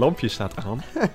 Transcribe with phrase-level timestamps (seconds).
[0.00, 0.82] lampje staat aan.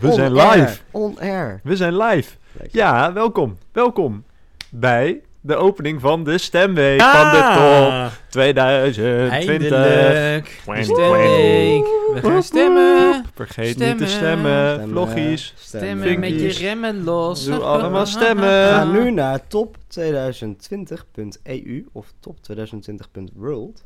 [0.00, 0.78] We On zijn air, live.
[0.90, 1.60] On air.
[1.62, 2.30] We zijn live.
[2.52, 2.78] Lekker.
[2.78, 3.58] Ja, welkom.
[3.72, 4.24] Welkom
[4.70, 9.30] bij de opening van de stemweek Ah, van de top 2020.
[9.30, 10.58] Eindelijk.
[10.62, 11.84] Twang, De stemweek.
[12.14, 13.24] We gaan stemmen.
[13.34, 14.72] Vergeet niet te stemmen.
[14.74, 15.54] Stemmen, Vloggies.
[15.56, 17.44] Stemmen met je remmen los.
[17.44, 18.68] Doe allemaal We stemmen.
[18.68, 23.84] gaan nu naar top2020.eu of top2020.world.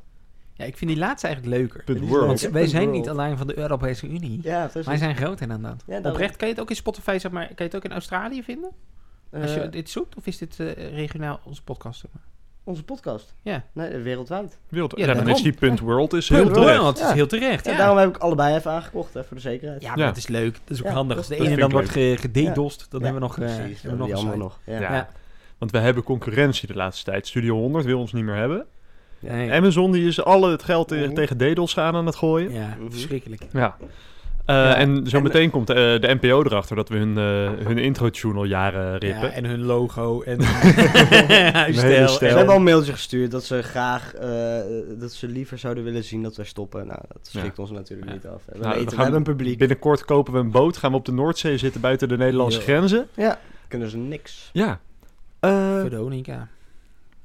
[0.58, 1.84] Ja, ik vind die laatste eigenlijk leuker.
[1.84, 2.26] Punt world.
[2.26, 2.98] Want wij Punt zijn world.
[2.98, 4.40] niet alleen van de Europese Unie.
[4.42, 4.70] Ja.
[4.84, 5.82] Wij zijn groter dan dat.
[5.86, 6.10] Ja, daarom.
[6.12, 8.42] Oprecht, kan je het ook in Spotify, zeg maar, kan je het ook in Australië
[8.42, 8.70] vinden?
[9.32, 12.00] Als je Eh, dit zoekt, of is dit eh, regionaal onze podcast?
[12.00, 12.22] zeg maar?
[12.64, 13.34] onze podcast.
[13.42, 13.64] Ja.
[13.72, 14.58] Nee, wereldwijd.
[14.68, 14.96] Wereld.
[14.96, 16.78] Ja, Ja, dan is die punt world is heel terecht.
[16.78, 17.12] World, is Ja.
[17.12, 17.64] heel terecht.
[17.64, 17.70] Ja.
[17.70, 19.82] Ja, daarom heb ik allebei even aangekocht, hè, voor de zekerheid.
[19.82, 20.06] Ja, maar Ja.
[20.06, 20.52] dat is leuk.
[20.64, 21.16] Dat is ook Ja, handig.
[21.16, 23.06] Als de ene dan wordt ge- gededost, dan Ja.
[23.06, 24.72] hebben we nog, eh, Precies, hebben we nog die een andere site.
[24.72, 24.80] nog.
[24.80, 24.88] Ja.
[24.90, 24.94] Ja.
[24.96, 25.08] Ja.
[25.58, 27.26] Want we hebben concurrentie de laatste tijd.
[27.26, 28.66] Studio 100 wil ons niet meer hebben.
[29.20, 29.52] Nee.
[29.52, 31.14] Amazon die is alle het geld Mhm.
[31.14, 32.52] tegen DDoS aan aan het gooien.
[32.52, 32.90] Ja, Mhm.
[32.90, 33.42] verschrikkelijk.
[33.52, 33.76] Ja.
[34.44, 37.66] Eh, Ja, en zo en- meteen komt eh, de NPO erachter dat we hun, eh
[37.66, 39.20] hun intro-tune al jaren rippen.
[39.28, 40.42] Ja, en hun logo en
[41.52, 42.08] huisstijl.
[42.08, 42.08] stijl.
[42.08, 44.28] Ze hebben al een mailtje gestuurd dat ze graag, eh,
[44.98, 46.86] dat ze liever zouden willen zien dat wij stoppen.
[46.86, 48.14] Nou, dat schrikt ons natuurlijk Ja.
[48.14, 48.42] niet af.
[48.46, 49.58] We Nou, we weten, we, gaan hebben een publiek.
[49.58, 53.06] Binnenkort kopen we een boot, gaan we op de Noordzee zitten buiten de Nederlandse grenzen.
[53.16, 53.38] Ja,
[53.68, 54.50] kunnen ze niks.
[54.52, 54.80] Ja.
[55.40, 56.48] Eh, Veronica.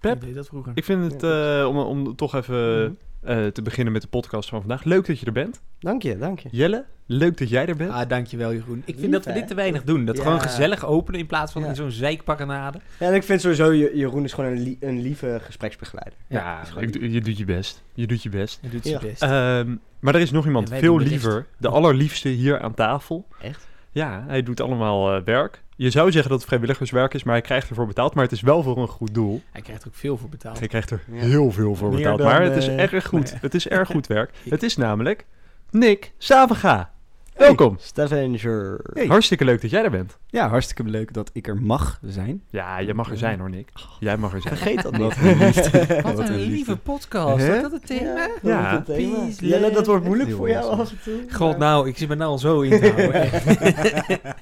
[0.10, 0.16] Pep?
[0.16, 0.72] Ik deed dat vroeger.
[0.76, 4.60] ik vind het, eh, om, om toch even eh, te beginnen met de podcast van
[4.60, 4.84] vandaag.
[4.84, 5.62] Leuk dat je er bent.
[5.80, 6.50] Dank je, dank je.
[6.52, 7.92] Jelle, leuk dat jij er bent.
[7.92, 8.78] Ah, dankjewel Jeroen.
[8.78, 9.40] Ik vind Lief, dat we hè?
[9.40, 10.06] dit te weinig doen.
[10.06, 10.24] Dat Ja.
[10.24, 11.68] gewoon gezellig openen in plaats van Ja.
[11.68, 12.80] in zo'n zeikpakkenade.
[13.00, 16.20] Ja, en ik vind sowieso, Je- Jeroen is gewoon een, een lieve gespreksbegeleider.
[16.28, 17.84] ja, ik je doet je best.
[17.94, 18.58] Je doet je best.
[18.62, 18.90] Hij doet Ja.
[19.00, 19.22] zijn best.
[19.22, 21.46] Ehm, maar er is nog iemand veel liever.
[21.58, 23.28] De allerliefste hier aan tafel.
[23.42, 23.68] Echt?
[23.92, 25.62] Ja, hij doet allemaal eh, werk.
[25.84, 28.14] Je zou zeggen dat het vrijwilligerswerk is, maar hij krijgt ervoor betaald.
[28.14, 29.42] Maar het is wel voor een goed doel.
[29.52, 30.60] Hij krijgt ook veel voor betaald.
[30.60, 31.20] Hij krijgt er Ja.
[31.22, 32.18] heel veel voor Meer betaald.
[32.18, 33.32] dan, Maar het is eh, erg goed.
[33.32, 33.40] nee.
[33.42, 34.32] Het is erg goed werk.
[34.50, 35.26] Het is namelijk
[35.72, 36.92] Nick Savaga.
[37.34, 37.78] Welkom.
[37.80, 38.80] Stavanger.
[38.94, 39.06] Hey.
[39.06, 40.18] Hartstikke leuk dat jij er bent.
[40.28, 42.44] Ja, hartstikke leuk dat ik er mag zijn.
[42.50, 43.70] Ja, jij mag er zijn hoor, Nick.
[44.00, 44.58] Jij mag er zijn.
[44.58, 46.02] Vergeet dat Wat niet.
[46.02, 46.50] Wat een liefde.
[46.50, 47.44] lieve podcast.
[47.48, 48.16] Is dat het thema?
[48.16, 48.30] Ja.
[48.42, 49.16] Ja, dat is het thema.
[49.26, 51.22] Peace, Jelle, dat wordt moeilijk voor jou af en toe.
[51.32, 54.36] God, nou, ik zit me nou al zo in te houden.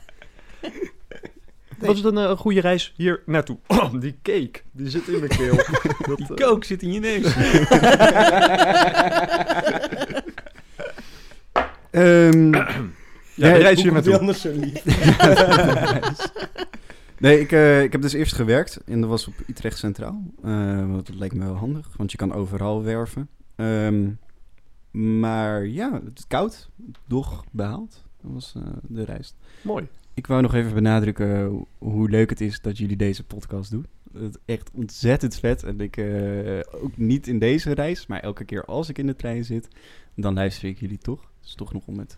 [1.82, 3.58] Was het een, eh, een goede reis hier naartoe?
[3.68, 5.56] Oh, die cake, die zit in mijn keel.
[6.08, 7.34] Dat, Die eh, kook zit in je neus.
[11.92, 12.66] Ehm, ja,
[13.36, 14.20] de Nee, reis hier naartoe.
[14.20, 14.84] anders zo lief?
[17.20, 20.24] nee, ik, eh, ik heb dus eerst gewerkt en dat was op Utrecht Centraal.
[20.44, 23.30] Eh, want dat leek me wel handig, want je kan overal werven.
[23.56, 24.10] Ehm,
[24.92, 26.70] maar ja, het is koud,
[27.08, 28.04] doch behaald.
[28.22, 29.36] Dat was eh, de reis.
[29.62, 29.88] Mooi.
[30.14, 33.86] Ik wou nog even benadrukken hoe- leuk het is dat jullie deze podcast doen.
[34.14, 35.64] Het is echt ontzettend vet.
[35.64, 39.16] En ik, eh, ook niet in deze reis, maar elke keer als ik in de
[39.16, 39.68] trein zit,
[40.16, 41.20] dan luister ik jullie toch.
[41.22, 42.18] Dat is toch nog om het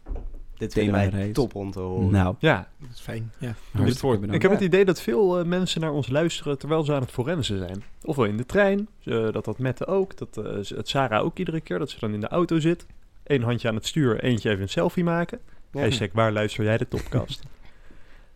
[0.58, 1.34] Dit Thema wij reis.
[1.34, 2.12] top om te horen.
[2.12, 3.32] Nou, Ja, Dat is fijn.
[3.40, 3.56] Ja.
[3.72, 4.34] dit.
[4.34, 7.12] Ik heb het idee dat veel eh, mensen naar ons luisteren terwijl ze aan het
[7.12, 7.84] forensen zijn.
[8.03, 11.62] Ofwel in de trein, eh, dat dat Mette ook, dat eh, het Sarah ook iedere
[11.62, 12.86] keer, dat ze dan in de auto zit.
[13.24, 15.40] Eén handje aan het stuur, eentje even een selfie maken.
[15.72, 15.82] Ja.
[15.82, 17.44] Hashtag, waar luister jij de topcast?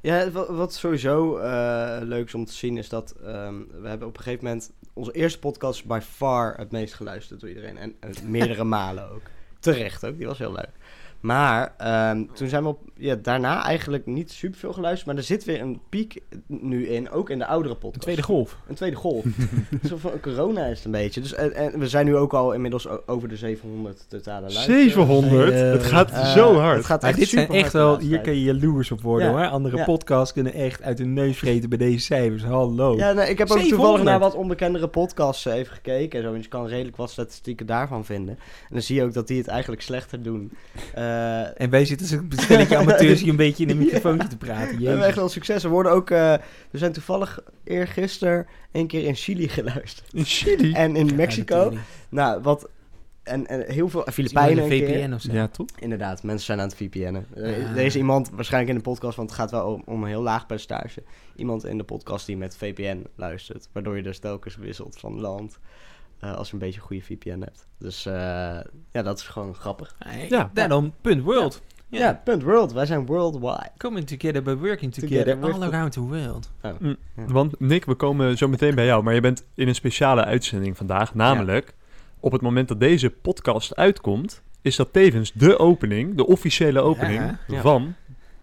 [0.02, 4.08] Ja, wat, wat sowieso eh, leuk is om te zien is dat ehm, we hebben
[4.08, 4.72] op een gegeven moment...
[4.94, 7.78] Onze eerste podcast by far het meest geluisterd door iedereen.
[7.78, 9.22] En, en meerdere malen ook.
[9.59, 10.72] Terecht ook, die was heel leuk.
[11.19, 15.07] Maar ehm, toen zijn we op, ja, daarna eigenlijk niet super veel geluisterd.
[15.07, 17.95] Maar er zit weer een piek nu in, ook in de oudere podcast.
[17.95, 18.57] Een tweede golf.
[18.67, 19.25] Een tweede golf.
[19.89, 21.22] Zo van corona is het een beetje.
[21.22, 24.67] Dus, en, en we zijn nu ook al inmiddels over de 700 totale luisteraars.
[24.84, 25.52] 700?
[25.53, 26.78] Eh, het gaat Eh, zo hard.
[26.78, 29.34] Het gaat echt dit zijn echt wel, hier kun je jaloers op worden Ja.
[29.34, 29.47] hoor.
[29.47, 29.84] Andere Ja.
[29.84, 32.43] podcasts kunnen echt uit hun neus vreten bij deze cijfers.
[32.43, 32.96] Hallo.
[32.97, 33.69] Ja, nee, ik heb ook 700.
[33.69, 36.19] toevallig naar wat onbekendere podcasts eh, even gekeken.
[36.19, 38.35] en Zo, want je kan redelijk wat statistieken daarvan vinden.
[38.40, 40.52] En dan zie je ook dat die het eigenlijk slechter doen.
[41.07, 44.77] Eh, En wij zitten zo'n stelletje amateurs hier een beetje in een microfoontje te praten.
[44.77, 45.63] we hebben echt wel succes.
[45.63, 46.09] We worden ook...
[46.09, 46.33] eh,
[46.71, 50.13] we zijn toevallig eergisteren een keer in Chili geluisterd.
[50.13, 50.71] In Chili?
[50.73, 51.73] En in Ja, Mexico.
[52.09, 52.69] nou, wat...
[53.23, 54.05] En, en heel veel...
[54.11, 54.69] Filipijnen een.
[54.69, 55.31] VPN of zo.
[55.31, 55.67] Ja, toch?
[55.79, 57.25] Inderdaad, mensen zijn aan het VPN'en.
[57.35, 57.69] Eh.
[57.69, 60.21] Er is iemand, waarschijnlijk in de podcast, want het gaat wel om, om een heel
[60.21, 61.03] laag percentage.
[61.35, 63.67] Iemand in de podcast die met VPN luistert.
[63.71, 65.59] Waardoor je dus telkens wisselt van land.
[66.19, 67.67] Eh, als je een beetje een goede VPN hebt.
[67.79, 68.14] Dus eh,
[68.91, 69.96] ja, dat is gewoon grappig.
[70.29, 70.49] Ja.
[70.53, 71.61] Daarom, punt world.
[71.90, 72.73] Ja, punt world.
[72.73, 73.69] Wij zijn worldwide.
[73.78, 76.52] Coming together by working Together all around the world.
[77.16, 80.78] Want Nick, we komen zo meteen bij jou, maar je bent in een speciale uitzending
[80.78, 81.14] vandaag.
[81.14, 81.73] Namelijk,
[82.19, 87.19] op het moment dat deze podcast uitkomt, is dat tevens de opening, de officiële opening
[87.19, 87.40] Ja.
[87.47, 87.61] Ja.
[87.61, 87.96] van...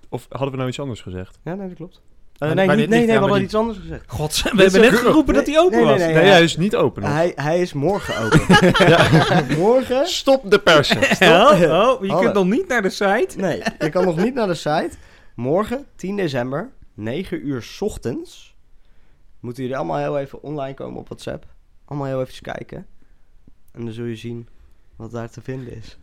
[0.09, 1.39] Of hadden we nou iets anders gezegd?
[1.45, 2.03] Ja, nee, dat klopt.
[2.45, 4.05] Nee, niet, nee, nee, we hadden iets anders gezegd.
[4.07, 6.03] God, we hebben net geroepen dat hij open Nee, nee, was.
[6.03, 6.15] nee.
[6.15, 6.31] Nee, ja.
[6.31, 7.11] hij is niet open nog.
[7.11, 9.57] Hij, hij is morgen open.
[9.65, 10.07] morgen?
[10.07, 10.97] Stop de persen.
[11.21, 13.35] Oh, oh, je kunt nog niet naar de site.
[13.37, 14.91] Nee, je kan nog niet naar de site.
[15.35, 18.57] Morgen, 10 december, 9 uur 's ochtends.
[19.41, 21.47] Moeten jullie allemaal heel even online komen op WhatsApp.
[21.85, 22.87] Allemaal heel even kijken.
[23.73, 24.49] En dan zul je zien
[24.97, 25.99] wat daar te vinden is.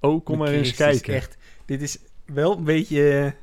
[0.00, 1.14] Oh, kom maar eens kijken.
[1.14, 3.34] Echt, dit is wel een beetje...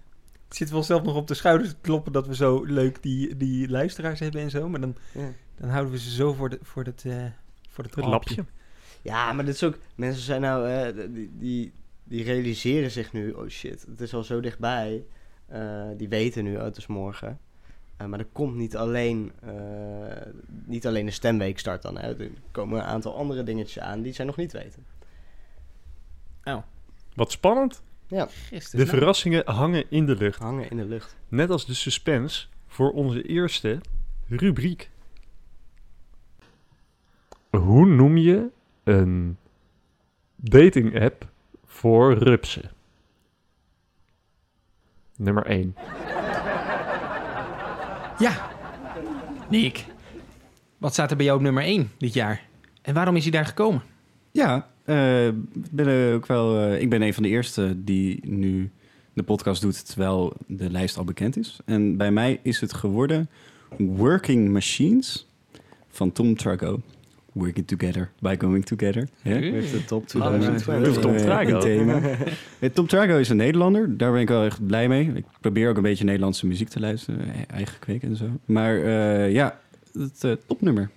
[0.50, 3.38] Het zit wel zelf nog op de schouders te kloppen dat we zo leuk die,
[3.38, 4.70] die luisteraars hebben en zo.
[4.70, 5.32] Maar dan, Ja.
[5.58, 7.26] dan houden we ze zo voor, de, voor, het, eh
[7.70, 8.36] voor het Het lapje.
[8.36, 8.52] lapje.
[9.02, 9.78] Ja, maar dit is ook...
[9.96, 10.70] Mensen zijn nou...
[10.70, 11.72] eh, die, die,
[12.04, 13.32] die realiseren zich nu...
[13.32, 15.06] Oh shit, het is al zo dichtbij.
[15.48, 17.40] Eh, die weten nu, oh, het is morgen.
[17.98, 19.32] Eh, maar er komt niet alleen...
[19.42, 19.52] eh,
[20.66, 21.98] niet alleen de stemweek start dan.
[21.98, 22.18] Hè.
[22.20, 24.86] Er komen een aantal andere dingetjes aan die zij nog niet weten.
[27.16, 27.82] Wat spannend.
[28.10, 28.90] Christus, De nou.
[28.90, 30.40] verrassingen hangen in de lucht.
[30.40, 31.16] Hangen in de lucht.
[31.28, 33.80] Net als de suspense voor onze eerste
[34.28, 34.90] rubriek.
[37.50, 38.48] Hoe noem je
[38.84, 39.38] een
[40.36, 41.28] dating app
[41.66, 42.72] voor rupsen?
[45.16, 45.76] Nummer 1.
[48.20, 48.50] Ja.
[49.50, 49.86] Nick.
[50.78, 52.42] Wat staat er bij jou op nummer 1 dit jaar?
[52.82, 53.82] En waarom is hij daar gekomen?
[54.32, 54.68] Ja,
[55.72, 56.60] ben er ook wel.
[56.60, 58.70] eh, ik ben een van de eerste die nu
[59.14, 61.60] de podcast doet terwijl de lijst al bekend is.
[61.66, 63.30] En bij mij is het geworden
[63.78, 65.28] Working Machines
[65.90, 66.82] van Tom Trago.
[67.32, 69.08] Working Together by Going Together.
[69.22, 69.36] Hè?
[69.36, 69.72] Oeh.
[69.72, 70.42] de top Oh,
[71.02, 71.50] Tom Trago.
[71.56, 72.00] Een thema.
[72.60, 73.98] Eh, Tom Trago is een Nederlander.
[73.98, 75.12] Daar ben ik wel echt blij mee.
[75.16, 77.20] Ik probeer ook een beetje Nederlandse muziek te luisteren.
[77.34, 78.26] eh, Eigen kweek en zo.
[78.46, 79.60] Maar eh, ja,
[79.94, 80.90] het eh, topnummer.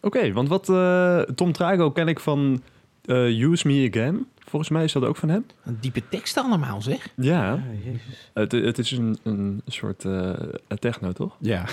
[0.00, 2.62] Oké, want wat eh, Tom Trago ken ik van
[3.06, 4.26] eh, Use Me Again.
[4.48, 5.46] Volgens mij is dat ook van hem.
[5.64, 7.08] Een diepe tekst allemaal, zeg.
[7.16, 8.30] Ja, Ah, jezus.
[8.34, 10.30] het, het is een, een soort eh,
[10.78, 11.36] techno, toch?
[11.40, 11.64] Ja.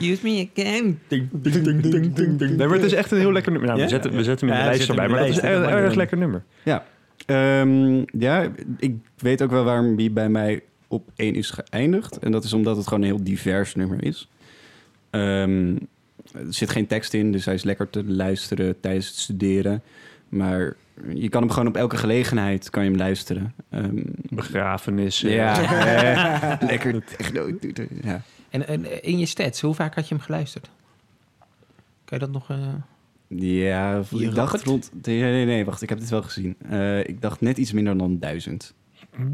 [0.00, 0.98] Use me again.
[1.08, 3.68] Nee, maar het is echt een heel lekker nummer.
[3.68, 3.84] Nou, Ja?
[3.86, 5.70] we, zetten, we zetten hem in Ja, de lijst erbij, maar het is een dat
[5.70, 6.44] erg, lekker nummer.
[7.26, 12.18] Ehm, ja, ik weet ook wel waarom die bij mij op één is geëindigd.
[12.18, 14.28] En dat is omdat het gewoon een heel divers nummer is.
[15.10, 15.76] Ehm,
[16.36, 19.82] er zit geen tekst in, dus hij is lekker te luisteren tijdens het studeren.
[20.28, 20.76] Maar
[21.14, 23.54] je kan hem gewoon op elke gelegenheid kan je hem luisteren.
[23.70, 25.30] Ehm, Begrafenissen.
[25.30, 27.50] ja, lekker techno.
[28.02, 28.22] Ja.
[28.50, 30.70] En, en in je stats, hoe vaak had je hem geluisterd?
[32.04, 32.50] Kan je dat nog...
[32.50, 32.58] eh,
[33.28, 34.90] Ja, Je ik dacht rond...
[35.02, 36.56] Nee, nee, nee, wacht, ik heb dit wel gezien.
[36.68, 38.74] Eh, ik dacht net iets minder dan duizend.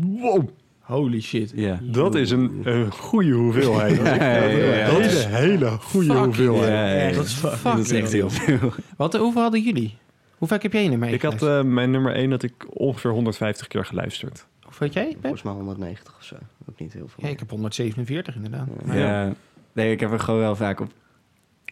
[0.00, 0.48] Wow,
[0.82, 1.52] Holy shit.
[1.54, 1.78] Ja.
[1.82, 3.96] dat is een, een goede hoeveelheid.
[4.02, 4.90] Ja, ja, ja.
[4.90, 7.14] Dat is een hele goede hoeveelheid.
[7.14, 8.72] Dat is dat is echt heel veel.
[8.96, 9.96] Wat, hoeveel hadden jullie?
[10.38, 13.10] Hoe vaak heb jij nummer 1 Ik had eh, mijn nummer 1 dat ik ongeveer
[13.10, 14.46] 150 keer geluisterd.
[14.62, 15.08] Hoeveel had jij?
[15.08, 15.20] Pep?
[15.20, 16.36] Volgens mij 190 of zo.
[16.68, 17.24] Ook niet heel veel.
[17.24, 18.68] Ja, ik heb 147 inderdaad.
[18.86, 18.94] Ja.
[18.94, 19.34] Ja.
[19.72, 20.92] Nee, ik heb er gewoon wel vaak op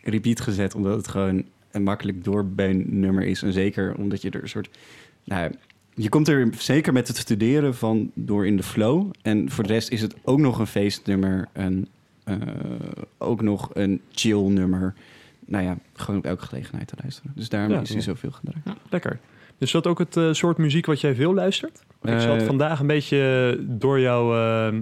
[0.02, 3.42] repeat gezet, omdat het gewoon een makkelijk doorbeunnummer is.
[3.42, 4.78] En zeker omdat je er een soort...
[5.24, 5.52] Nou,
[6.02, 9.10] je komt er zeker met het studeren van door in de flow.
[9.22, 11.48] En voor de rest is het ook nog een feestnummer.
[11.52, 11.88] En
[12.24, 12.36] eh,
[13.18, 14.94] ook nog een chill nummer.
[15.46, 17.32] Nou ja, gewoon op elke gelegenheid te luisteren.
[17.34, 17.80] Dus daarom Ja.
[17.80, 18.68] is hij zoveel gebruikt.
[18.90, 19.18] Lekker.
[19.58, 21.82] Is dat ook het eh, soort muziek wat jij veel luistert?
[22.02, 24.72] ik Eh, zat vandaag een beetje door jouw...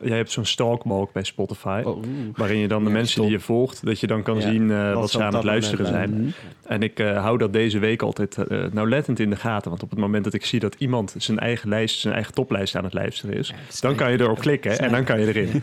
[0.00, 1.82] jij hebt zo'n stalkbalk bij Spotify.
[1.84, 2.02] Oh,
[2.34, 3.24] Waarin je dan de Ja, mensen stop.
[3.24, 5.86] die je volgt, dat je dan kan Ja, zien eh, wat ze aan het luisteren
[5.86, 6.34] zijn.
[6.64, 9.70] En ik eh, hou dat deze week altijd eh, nauwlettend in de gaten.
[9.70, 12.76] Want op het moment dat ik zie dat iemand zijn eigen lijst, zijn eigen toplijst
[12.76, 15.62] aan het luisteren is, dan kan je erop klikken en dan kan je erin.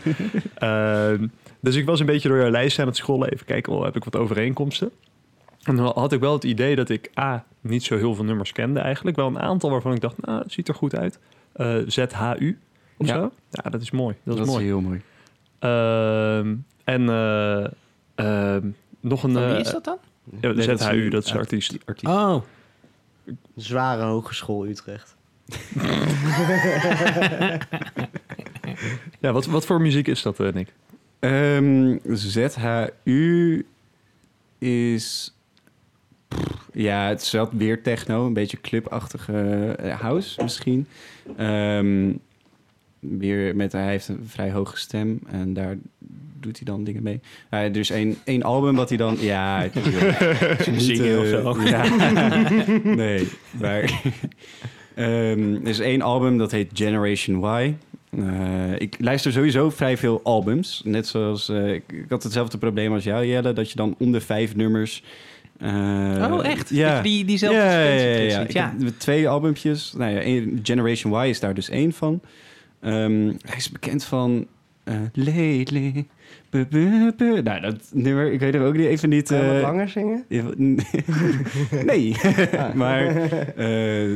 [0.54, 1.26] Ehm,
[1.60, 3.32] dus ik was een beetje door jouw lijst aan het scrollen.
[3.32, 4.90] Even kijken, oh, heb ik wat overeenkomsten?
[5.62, 8.52] En dan had ik wel het idee dat ik A, niet zo heel veel nummers
[8.52, 9.16] kende eigenlijk.
[9.16, 11.18] Wel een aantal waarvan ik dacht, nou, ziet er goed uit.
[11.86, 12.58] ZHU
[12.96, 13.14] of Ja.
[13.14, 13.32] zo.
[13.50, 14.14] Ja, dat is mooi.
[14.22, 14.66] Dat, Dat, is is mooi.
[14.66, 15.00] heel mooi.
[15.58, 17.66] Ehm, en eh,
[18.14, 18.68] ehm,
[19.00, 19.32] nog een...
[19.32, 19.98] Van wie eh, is dat dan?
[20.40, 21.76] Ja, Nee, dat is ZHU, een dat is de artiest.
[21.84, 22.12] artiest.
[22.12, 22.42] Oh,
[23.56, 25.16] Zware hogeschool Utrecht.
[29.20, 30.72] Ja, wat, wat voor muziek is dat, eh, Nick?
[31.18, 33.66] Ehm, ZHU
[34.58, 35.34] is...
[36.28, 38.26] Pff, ja, het is wel weer techno.
[38.26, 40.86] Een beetje clubachtige house misschien.
[41.36, 42.12] Ehm,
[43.00, 43.72] weer met...
[43.72, 45.20] Hij heeft een vrij hoge stem.
[45.26, 45.76] En daar
[46.40, 47.20] doet hij dan dingen mee.
[47.50, 49.16] Ja, er is één, één album wat hij dan...
[49.20, 49.68] Ja,
[50.76, 51.62] Zingen of eh, zo.
[51.62, 51.84] Ja.
[53.02, 53.28] nee,
[53.60, 53.90] maar...
[54.96, 57.74] Ehm, er is één album dat heet Generation Y.
[58.10, 60.82] Eh, ik luister sowieso vrij veel albums.
[60.84, 61.48] Net zoals...
[61.48, 63.52] eh, ik, ik had hetzelfde probleem als jou, Jelle.
[63.52, 65.02] Dat je dan om de vijf nummers...
[65.58, 66.68] eh, oh echt?
[66.68, 66.88] Ja.
[66.88, 68.38] Dat je die, diezelfde ja, ja, ja, sequentie ja.
[68.38, 68.74] ziet, Ik ja.
[68.78, 69.94] heb twee albumpjes.
[69.96, 72.20] Nou ja, Generation Y is daar dus één van.
[72.86, 74.46] Ehm, hij is bekend van
[74.84, 76.06] eh Lately.
[77.42, 79.30] Nou, dat nummer, ik weet er ook niet, even niet...
[79.30, 80.24] Wat eh, langer zingen?
[81.86, 82.16] nee,
[82.56, 82.74] Ah.
[82.82, 83.06] maar
[83.56, 84.14] eh,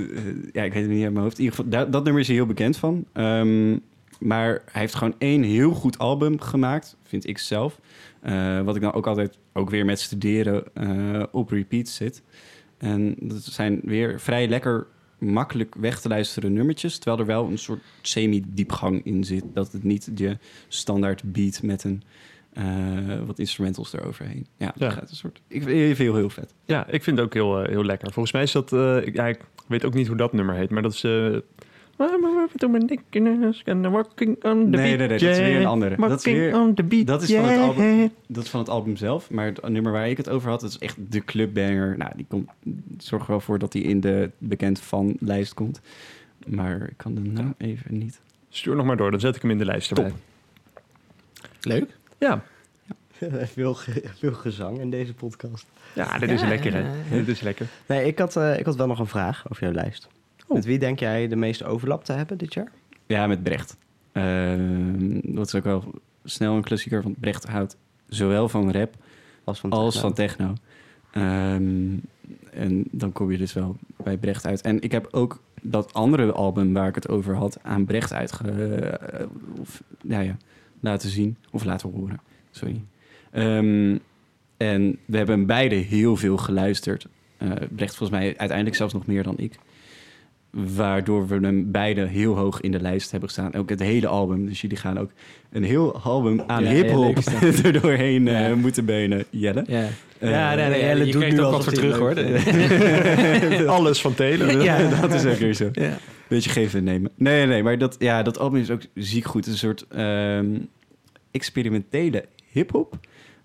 [0.53, 1.39] ja, ik weet het niet uit mijn hoofd.
[1.39, 3.05] In ieder geval, dat, dat nummer is hij heel bekend van.
[3.12, 3.71] Ehm,
[4.19, 7.81] maar hij heeft gewoon één heel goed album gemaakt, vind ik zelf.
[8.65, 10.65] Wat ik dan ook altijd, ook weer met studeren,
[11.33, 12.23] op repeat zit.
[12.79, 14.87] En dat zijn weer vrij lekker
[15.21, 16.99] makkelijk weg te luisteren nummertjes.
[16.99, 19.45] Terwijl er wel een soort semi-diepgang in zit.
[19.55, 22.03] Dat het niet je standaard beat met een
[22.53, 22.65] eh,
[23.27, 24.47] wat instrumentals eroverheen.
[24.57, 24.87] Ja, Ja.
[24.87, 25.41] dat gaat een soort.
[25.49, 26.55] Ik vind het heel, heel vet.
[26.65, 28.12] Ja, ik vind het ook heel, eh, heel lekker.
[28.12, 28.73] Volgens mij is dat...
[28.73, 31.05] eh, ik, ja, ik weet ook niet hoe dat nummer heet, maar dat is...
[33.90, 35.97] Working on the Nee, beat, nee, nee, dat is weer een andere.
[35.97, 38.11] Dat is weer- on the beat, dat is van het album.
[38.26, 39.30] Dat is van het album zelf.
[39.30, 41.97] Maar het nummer waar ik het over had, dat is echt de clubbanger.
[41.99, 42.50] Nou, die komt,
[42.99, 45.80] zorg er wel voor dat hij in de bekend van lijst komt.
[46.47, 48.21] Maar ik kan de naam even niet.
[48.49, 50.12] Stuur nog maar door, dan zet ik hem in de lijst erbij.
[51.61, 51.97] Leuk.
[52.19, 52.42] Ja,
[53.42, 53.75] veel,
[54.19, 55.66] veel gezang in deze podcast.
[55.95, 56.85] ja dit is Ja, lekker, hè?
[57.11, 57.66] Dit is lekker.
[57.87, 60.09] Nee, ik had, eh, ik had wel nog een vraag over jouw lijst.
[60.50, 60.57] Oh.
[60.57, 62.73] Met wie denk jij de meeste overlap te hebben dit jaar?
[63.07, 63.76] Ja, met Brecht.
[64.12, 65.85] Ehm, dat is ook wel
[66.25, 67.02] snel een klassieker.
[67.02, 67.76] Want Brecht houdt
[68.09, 68.95] zowel van rap
[69.45, 70.09] Als van als techno.
[70.09, 70.52] van techno.
[71.11, 71.95] Ehm,
[72.52, 74.61] en dan kom je dus wel bij Brecht uit.
[74.61, 78.50] En ik heb ook dat andere album waar ik het over had aan Brecht uitge...
[78.50, 79.26] eh,
[79.61, 80.37] of, ja, ja,
[80.80, 81.37] laten zien.
[81.50, 82.21] Of laten horen.
[82.50, 82.83] Sorry.
[83.30, 83.97] Ehm,
[84.57, 87.07] en we hebben beide heel veel geluisterd.
[87.37, 89.59] Eh, Brecht volgens mij uiteindelijk zelfs nog meer dan ik.
[90.50, 93.54] Waardoor we hem beide heel hoog in de lijst hebben gestaan.
[93.54, 94.47] Ook het hele album.
[94.47, 95.11] Dus jullie gaan ook
[95.50, 99.25] een heel album aan Ja, hip-hop leuk er doorheen eh, moeten benen.
[99.30, 99.64] Jelle.
[99.66, 99.88] Ja.
[100.19, 102.14] Eh, ja, nee, nee, Jelle je doet nu ook wat voor terug, hoor.
[103.76, 104.62] Alles van Taylor.
[104.62, 105.00] Ja.
[105.00, 105.69] dat is ook weer zo.
[105.73, 105.99] Ja.
[106.28, 107.11] Beetje geven en nemen.
[107.16, 109.47] Nee, nee, maar dat, ja, dat album is ook ziek goed.
[109.47, 110.59] Een soort ehm,
[111.30, 112.99] experimentele hip-hop.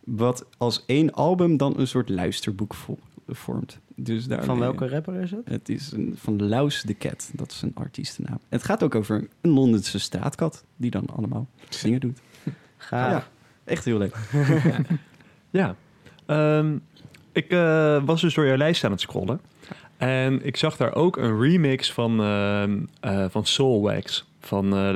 [0.04, 2.98] Wat als één album dan een soort luisterboek vo-
[3.28, 3.80] vormt.
[3.96, 5.48] Dus daar Van welke rapper is het?
[5.48, 7.30] Het is een, van Laus de Cat.
[7.34, 8.40] Dat is een artiestennaam.
[8.50, 10.64] Het gaat ook over een Londense straatkat.
[10.76, 11.48] Die dan allemaal
[11.82, 12.20] dingen doet.
[12.92, 13.28] Ja,
[13.64, 14.16] echt heel leuk.
[15.50, 15.76] Ja.
[16.26, 16.78] Ehm,
[17.32, 19.42] ik eh, was dus door jouw lijst aan het scrollen.
[19.98, 24.26] En ik zag daar ook een remix van, ehm eh van Soul Wax.
[24.46, 24.90] Van eh,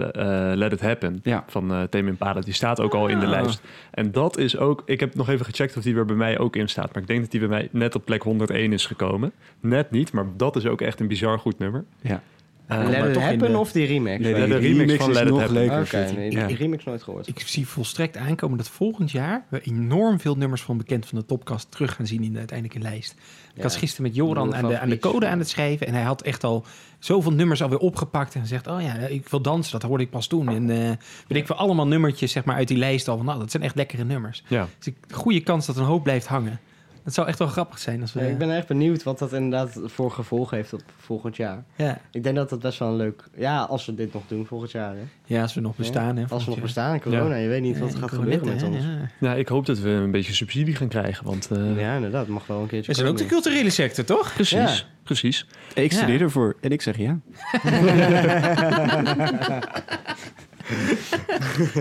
[0.52, 1.20] eh, Let It Happen.
[1.24, 1.44] Ja.
[1.48, 2.42] Van eh Tame Impala.
[2.42, 3.32] Die staat ook al in de Ah.
[3.32, 3.62] lijst.
[3.92, 4.82] En dat is ook...
[4.86, 6.94] Ik heb nog even gecheckt of die er bij mij ook in staat.
[6.94, 9.32] Maar ik denk dat die bij mij net op plek 101 is gekomen.
[9.60, 11.84] Net niet, maar dat is ook echt een bizar goed nummer.
[12.02, 12.22] Ja.
[12.70, 14.24] Eh, Let It Happen de- of die remix?
[14.24, 15.82] Nee, de remix van is Let It nog Happen.
[15.82, 16.48] Oké, nee, Ja.
[16.48, 17.28] die remix nooit gehoord.
[17.28, 21.26] Ik zie volstrekt aankomen dat volgend jaar we enorm veel nummers van bekend van de
[21.26, 23.12] topcast terug gaan zien in de uiteindelijke lijst.
[23.12, 23.64] Ik Ja.
[23.64, 26.22] was gisteren met Joran aan de, aan de code aan het schrijven en hij had
[26.22, 26.66] echt al
[27.00, 30.28] zoveel nummers alweer opgepakt en gezegd, oh ja, ik wil dansen, dat hoorde ik pas
[30.28, 30.50] toen.
[30.50, 30.90] En eh
[31.28, 33.64] weet ik veel, allemaal nummertjes zeg maar uit die lijst al van, nou, dat zijn
[33.64, 34.44] echt lekkere nummers.
[34.48, 34.68] ja.
[34.78, 36.60] Dus ik, goede kans dat een hoop blijft hangen.
[37.04, 38.20] Dat zou echt wel grappig zijn als we...
[38.22, 41.64] Ja, ik ben echt benieuwd wat dat inderdaad voor gevolg heeft op volgend jaar.
[41.76, 42.00] ja.
[42.12, 43.24] Ik denk dat dat best wel een leuk...
[43.38, 44.94] Ja, als we dit nog doen volgend jaar.
[44.96, 45.02] Hè.
[45.26, 46.18] ja, als we nog bestaan.
[46.18, 48.54] Hè, Als we nog bestaan in corona, je weet niet wat er gaat corona, gebeuren
[48.54, 48.84] met hè, ons.
[49.20, 49.30] ja.
[49.30, 51.26] ja, ik hoop dat we een beetje subsidie gaan krijgen.
[51.26, 54.34] Want eh, Ja, inderdaad, mag wel een keertje We zijn ook de culturele sector, toch?
[54.34, 54.74] precies, Ja.
[55.04, 55.46] precies.
[55.74, 55.98] Ik Ja.
[55.98, 57.20] studeer ervoor en ik zeg ja.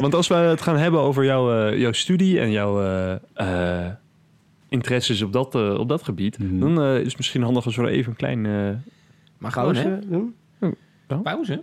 [0.01, 3.93] Want als we het gaan hebben over jouw, eh, jouw studie en jouw eh, eh,
[4.69, 6.59] interesses op dat, eh, op dat gebied, Mhm.
[6.59, 8.47] dan eh, is het misschien handig als we even een klein.
[8.47, 8.75] eh,
[9.39, 9.53] Maar?
[9.53, 10.35] Pauze doen?
[11.23, 11.63] Pauze?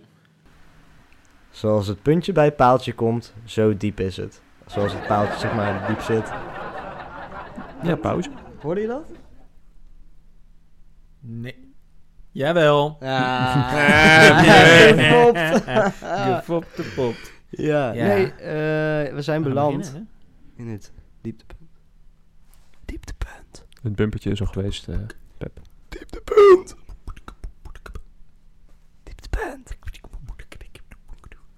[1.50, 4.42] Zoals het puntje bij het paaltje komt, zo diep is het.
[4.66, 6.32] Zoals het paaltje zeg maar diep zit.
[7.82, 8.30] ja, pauze.
[8.60, 9.04] Hoorde je dat?
[11.20, 11.64] Nee.
[12.32, 12.96] Jawel.
[13.00, 13.62] Ja.
[14.92, 15.38] Gefopt.
[16.34, 17.14] Gefopt de pop.
[17.50, 18.06] Ja, Ja.
[18.06, 20.08] nee, eh, we zijn beland beginnen,
[20.56, 21.55] in het dieptepunt.
[22.86, 23.64] Dieptepunt.
[23.82, 24.88] Het bumpertje is al geweest.
[24.88, 24.96] eh.
[25.88, 26.76] Dieptepunt.
[29.02, 29.74] Dieptepunt.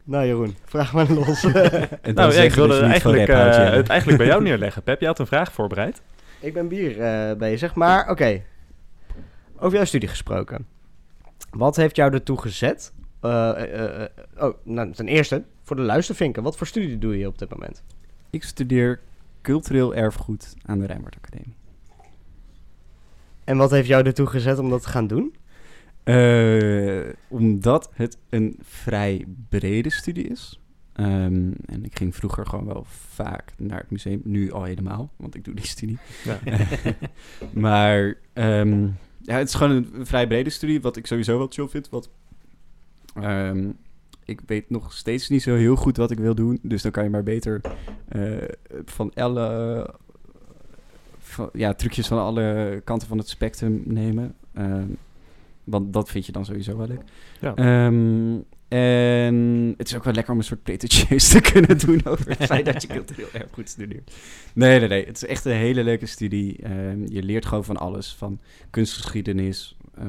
[0.05, 1.45] Nou Jeroen, vraag maar los.
[1.45, 1.55] En
[2.03, 4.83] dan Nou, ja, ik je wilde dus eigenlijk, eh, het eigenlijk bij jou neerleggen.
[4.83, 6.03] Pep, je had een vraag voorbereid.
[6.41, 8.43] ik ben bier eh, bezig, maar oké.
[9.59, 10.67] Over jouw studie gesproken.
[11.51, 12.93] Wat heeft jou ertoe gezet?
[13.21, 14.09] eh, eh, eh,
[14.39, 16.43] oh, nou, ten eerste, voor de luistervinken.
[16.43, 17.83] Wat voor studie doe je op dit moment?
[18.31, 19.01] Ik studeer
[19.43, 21.57] cultureel erfgoed aan de Rijnwaard Academie.
[23.45, 25.35] En wat heeft jou ertoe gezet om dat te gaan doen?
[26.05, 30.61] Eh, omdat het een vrij brede studie is.
[30.93, 34.21] Ehm, en ik ging vroeger gewoon wel vaak naar het museum.
[34.25, 35.99] Nu al helemaal, want ik doe die studie.
[36.25, 36.39] Ja.
[37.53, 38.83] maar ehm,
[39.23, 40.81] ja, het is gewoon een vrij brede studie.
[40.81, 41.89] Wat ik sowieso wel chill vind.
[41.89, 42.11] Wat,
[43.15, 43.71] ehm,
[44.29, 46.59] ik weet nog steeds niet zo heel goed wat ik wil doen.
[46.63, 47.61] Dus dan kan je maar beter
[48.09, 48.23] eh,
[48.85, 49.91] van alle...
[51.19, 54.35] van- ja, trucjes van alle kanten van het spectrum nemen.
[54.55, 54.87] Ehm,
[55.65, 57.03] want dat vind je dan sowieso wel leuk.
[57.41, 57.55] Ja.
[57.55, 58.37] Ehm,
[58.69, 62.45] en het is ook wel lekker om een soort pretentieus te kunnen doen over het
[62.45, 64.13] feit dat je cultureel erfgoed studeert.
[64.55, 65.07] Nee, nee, nee.
[65.07, 66.63] Het is echt een hele leuke studie.
[66.63, 68.15] Ehm, je leert gewoon van alles.
[68.15, 70.05] Van kunstgeschiedenis eh,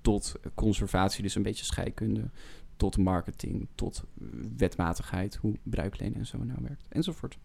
[0.00, 2.20] tot conservatie, dus een beetje scheikunde.
[2.80, 7.38] Tot marketing, tot eh, wetmatigheid, hoe bruikleen en zo nou werkt, enzovoort.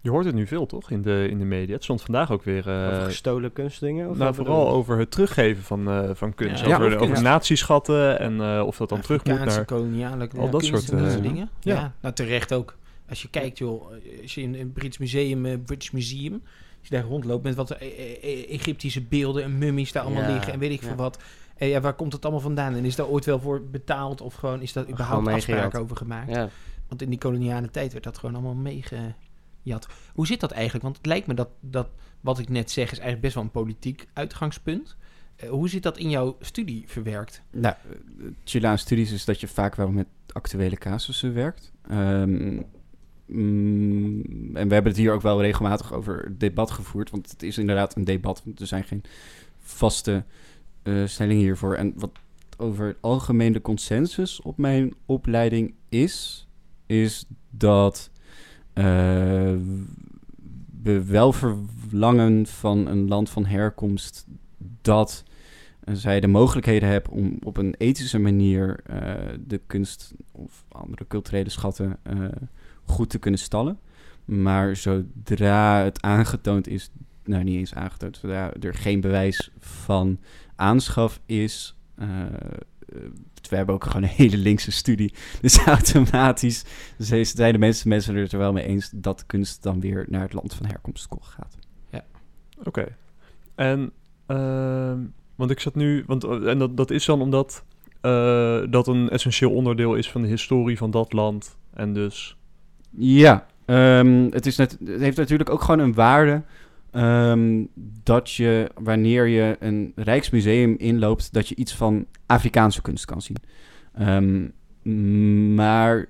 [0.00, 1.74] Je hoort het nu veel, toch, in de, in de media.
[1.74, 2.68] Het stond vandaag ook weer...
[2.68, 4.08] eh, Over gestolen kunstdingen?
[4.10, 6.64] Of nou, vooral de- over het teruggeven van, eh, van kunst.
[6.66, 9.64] Ja, over ja, over natieschatten en eh, of dat dan terug moet naar...
[9.64, 11.48] koloniale al dat soort, en dat soort dingen.
[11.60, 11.74] Ja.
[11.74, 11.94] ja.
[12.00, 12.76] nou terecht ook.
[13.08, 13.90] Als je kijkt, joh,
[14.22, 16.32] als je in een Brits museum, British Museum,
[16.78, 17.70] als je daar rondloopt met wat
[18.48, 20.86] Egyptische beelden en mummies daar allemaal Ja, liggen en weet ik ja.
[20.86, 21.18] veel wat.
[21.60, 22.74] En ja, waar komt het allemaal vandaan?
[22.74, 25.96] En is daar ooit wel voor betaald of gewoon is daar Gewoon überhaupt afspraken over
[25.96, 26.30] gemaakt?
[26.30, 26.48] Ja.
[26.88, 29.86] Want in die koloniale tijd werd dat gewoon allemaal meegejat.
[30.14, 30.84] Hoe zit dat eigenlijk?
[30.84, 31.88] Want het lijkt me dat, dat
[32.20, 34.96] wat ik net zeg is eigenlijk best wel een politiek uitgangspunt.
[35.36, 37.42] Eh, hoe zit dat in jouw studie verwerkt?
[37.50, 37.74] Nou,
[38.44, 41.72] het aan studies is dat je vaak wel met actuele casussen werkt.
[41.88, 42.60] Ehm,
[43.26, 44.22] mm,
[44.56, 47.10] en we hebben het hier ook wel regelmatig over debat gevoerd.
[47.10, 48.42] Want het is inderdaad een debat.
[48.44, 49.02] Want er zijn geen
[49.58, 50.24] vaste
[50.90, 51.74] eh, stellingen hiervoor.
[51.74, 52.10] En wat
[52.56, 56.46] over het algemeen de consensus op mijn opleiding is...
[56.86, 58.10] is dat
[58.72, 58.84] eh,
[60.82, 64.26] we wel verlangen van een land van herkomst...
[64.82, 65.24] dat
[65.90, 69.14] en zij de mogelijkheden hebben om op een ethische manier eh,
[69.46, 72.24] de kunst of andere culturele schatten eh,
[72.84, 73.78] goed te kunnen stallen.
[74.24, 76.90] Maar zodra het aangetoond is,
[77.24, 80.18] nou niet eens aangetoond, zodra er geen bewijs van
[80.60, 81.76] aanschaf is.
[81.96, 82.08] eh,
[83.48, 85.14] we hebben ook gewoon een hele linkse studie.
[85.40, 86.64] Dus automatisch
[86.98, 90.54] zijn de mensen, mensen er wel mee eens dat kunst dan weer naar het land
[90.54, 91.58] van herkomst gaat.
[92.64, 92.96] Oké.
[93.54, 93.92] En,
[94.26, 94.98] ehm,
[95.34, 97.64] want ik zat nu, want, eh, en dat, dat is dan omdat
[98.70, 101.56] dat een essentieel onderdeel is van de historie van dat land.
[101.74, 102.36] En dus,
[102.90, 106.42] Ja, ehm, het, is net, het heeft natuurlijk ook gewoon een waarde
[106.90, 107.64] ehm,
[108.02, 113.36] dat je, wanneer je een Rijksmuseum inloopt, dat je iets van Afrikaanse kunst kan zien.
[113.94, 116.08] Ehm, maar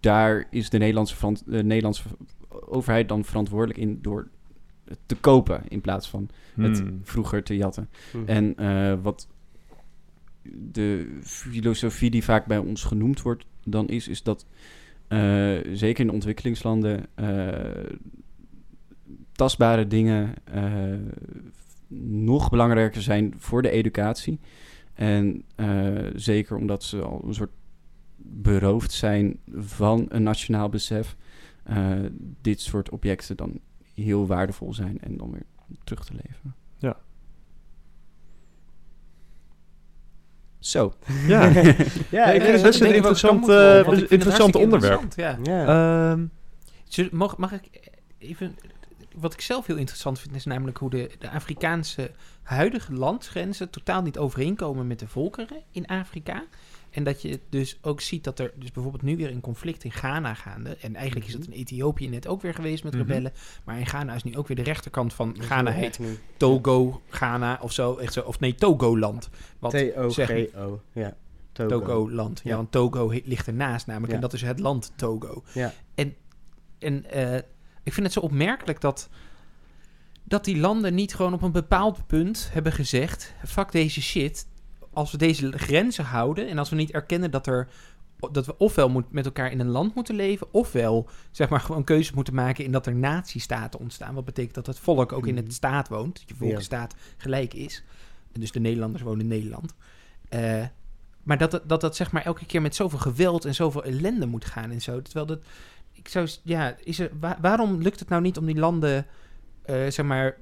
[0.00, 2.02] daar is de Nederlandse, verant- de Nederlandse
[2.48, 4.28] overheid dan verantwoordelijk in door
[4.84, 7.88] het te kopen in plaats van het hmm, vroeger te jatten.
[8.10, 8.18] Hm.
[8.26, 9.28] En eh, wat
[10.42, 14.46] de filosofie die vaak bij ons genoemd wordt dan is, is dat
[15.08, 17.94] eh, zeker in ontwikkelingslanden eh,
[19.40, 20.62] tastbare dingen eh,
[22.08, 24.40] nog belangrijker zijn voor de educatie.
[24.94, 25.66] En eh,
[26.14, 27.50] zeker omdat ze al een soort
[28.16, 31.16] beroofd zijn van een nationaal besef,
[31.64, 31.92] eh,
[32.40, 33.60] dit soort objecten dan
[33.94, 35.46] heel waardevol zijn en dan weer
[35.84, 36.54] terug te leveren.
[36.78, 36.96] Ja.
[40.58, 40.92] Zo.
[41.26, 41.48] ja.
[42.10, 45.00] Ja, ik vind het best een interessant, eh, interessant onderwerp.
[45.00, 45.64] interessant, Ja.
[45.66, 46.10] ja.
[46.12, 46.26] Ehm,
[47.10, 48.54] Mag, mag ik even...
[49.16, 52.10] Wat ik zelf heel interessant vind, is namelijk hoe de, de Afrikaanse
[52.42, 56.44] huidige landsgrenzen totaal niet overeenkomen met de volkeren in Afrika.
[56.90, 59.92] En dat je dus ook ziet dat er dus bijvoorbeeld nu weer een conflict in
[59.92, 60.76] Ghana gaande.
[60.80, 63.02] En eigenlijk is dat in Ethiopië net ook weer geweest met Mhm.
[63.02, 63.32] rebellen.
[63.64, 66.18] Maar in Ghana is nu ook weer de rechterkant van Ghana heet nu.
[66.36, 67.96] Togo, Ghana of zo.
[67.96, 69.28] Echt zo of nee, Togoland.
[69.58, 70.80] Wat zeg T-O-G-O.
[70.92, 71.16] Ja.
[71.52, 71.68] Togo.
[71.78, 72.40] Togo-land.
[72.44, 72.56] Ja, Ja.
[72.56, 74.08] want Togo ligt ernaast namelijk.
[74.10, 74.14] Ja.
[74.16, 75.42] En dat is het land Togo.
[75.54, 75.72] Ja.
[75.94, 76.14] En,
[76.78, 77.40] en eh,
[77.82, 79.08] ik vind het zo opmerkelijk dat,
[80.24, 83.34] dat die landen niet gewoon op een bepaald punt hebben gezegd...
[83.46, 84.46] fuck deze shit,
[84.92, 86.48] als we deze grenzen houden...
[86.48, 87.68] en als we niet erkennen dat, er,
[88.32, 90.52] dat we ofwel moet, met elkaar in een land moeten leven...
[90.52, 94.14] ofwel zeg maar gewoon keuzes moeten maken in dat er natiestaten ontstaan.
[94.14, 96.18] Wat betekent dat het volk ook in het staat woont.
[96.18, 96.60] Dat je volk Ja.
[96.60, 97.84] staat gelijk is.
[98.32, 99.74] En dus de Nederlanders wonen in Nederland.
[100.28, 100.64] Eh,
[101.22, 104.44] maar dat, dat, dat zeg maar elke keer met zoveel geweld en zoveel ellende moet
[104.44, 105.02] gaan en zo.
[105.02, 105.42] Terwijl dat,
[106.10, 109.06] zou, ja, is er, wa- waarom lukt het nou niet om die landen,
[109.62, 110.36] eh, zeg maar,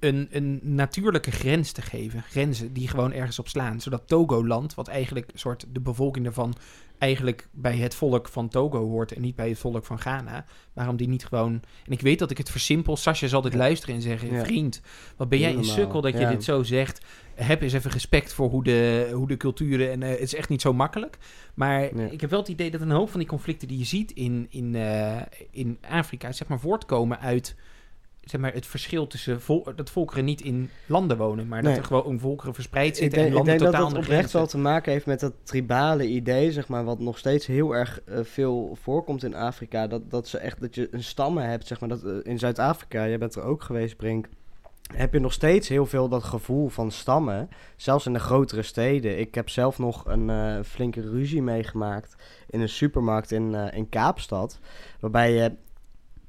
[0.00, 2.22] een, een natuurlijke grens te geven?
[2.22, 3.80] Grenzen die gewoon ergens op slaan.
[3.80, 6.54] Zodat Togo-land, wat eigenlijk een soort de bevolking daarvan
[7.02, 10.44] eigenlijk bij het volk van Togo hoort en niet bij het volk van Ghana.
[10.72, 11.52] Waarom die niet gewoon...
[11.86, 12.96] En ik weet dat ik het versimpel.
[12.96, 14.32] Sascha zal dit luisteren en zeggen...
[14.32, 14.44] Ja.
[14.44, 14.80] Vriend,
[15.16, 17.04] wat ben jij een sukkel dat je dit zo zegt.
[17.34, 19.90] Heb eens even respect voor hoe de, hoe de culturen...
[19.90, 21.18] En eh, het is echt niet zo makkelijk.
[21.54, 24.12] Maar ik heb wel het idee dat een hoop van die conflicten die je ziet
[24.12, 26.32] in, in, eh, in Afrika...
[26.32, 27.56] zeg maar voortkomen uit
[28.24, 31.74] zeg maar, het verschil tussen vol, dat volkeren niet in landen wonen, maar Nee.
[31.74, 33.96] dat er gewoon volkeren verspreid Ik zitten denk, en ik landen denk dat totaal dat
[33.98, 37.46] andere oprecht wel te maken heeft met dat tribale idee, zeg maar, wat nog steeds
[37.46, 39.86] heel erg eh, veel voorkomt in Afrika.
[39.86, 43.08] Dat, dat ze echt, dat je een stammen hebt, zeg maar, dat eh, in Zuid-Afrika,
[43.08, 44.28] jij bent er ook geweest, Brink,
[44.94, 49.18] heb je nog steeds heel veel dat gevoel van stammen, zelfs in de grotere steden.
[49.18, 52.16] Ik heb zelf nog een eh, flinke ruzie meegemaakt
[52.50, 54.58] in een supermarkt in, in Kaapstad,
[55.00, 55.52] waarbij je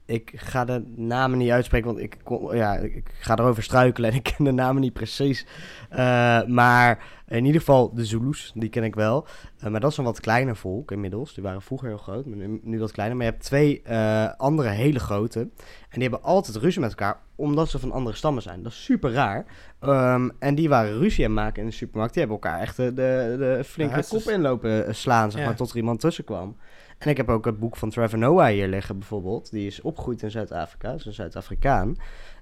[0.06, 4.16] ik ga de namen niet uitspreken, want ik, kon, ja, ik ga erover struikelen en
[4.16, 5.46] ik ken de namen niet precies.
[5.90, 9.28] Eh, maar in ieder geval de Zulus, die ken ik wel.
[9.60, 11.34] Eh, maar dat is een wat kleiner volk inmiddels.
[11.34, 13.18] Die waren vroeger heel groot, maar nu, nu wat kleiner.
[13.18, 15.40] Maar je hebt twee eh, andere hele grote.
[15.40, 18.64] En die hebben altijd ruzie met elkaar, omdat ze van andere stammen zijn.
[18.64, 19.46] Dat is super raar.
[19.80, 22.14] Ehm, en die waren ruzie aan maken in de supermarkt.
[22.14, 25.48] Die hebben elkaar echt de, de, de flinke Ja, kop inlopen slaan, zeg Ja.
[25.48, 26.56] maar, tot er iemand tussen kwam.
[27.04, 29.52] En ik heb ook het boek van Trevor Noah hier liggen, bijvoorbeeld.
[29.52, 31.96] Die is opgegroeid in Zuid-Afrika, is een Zuid-Afrikaan.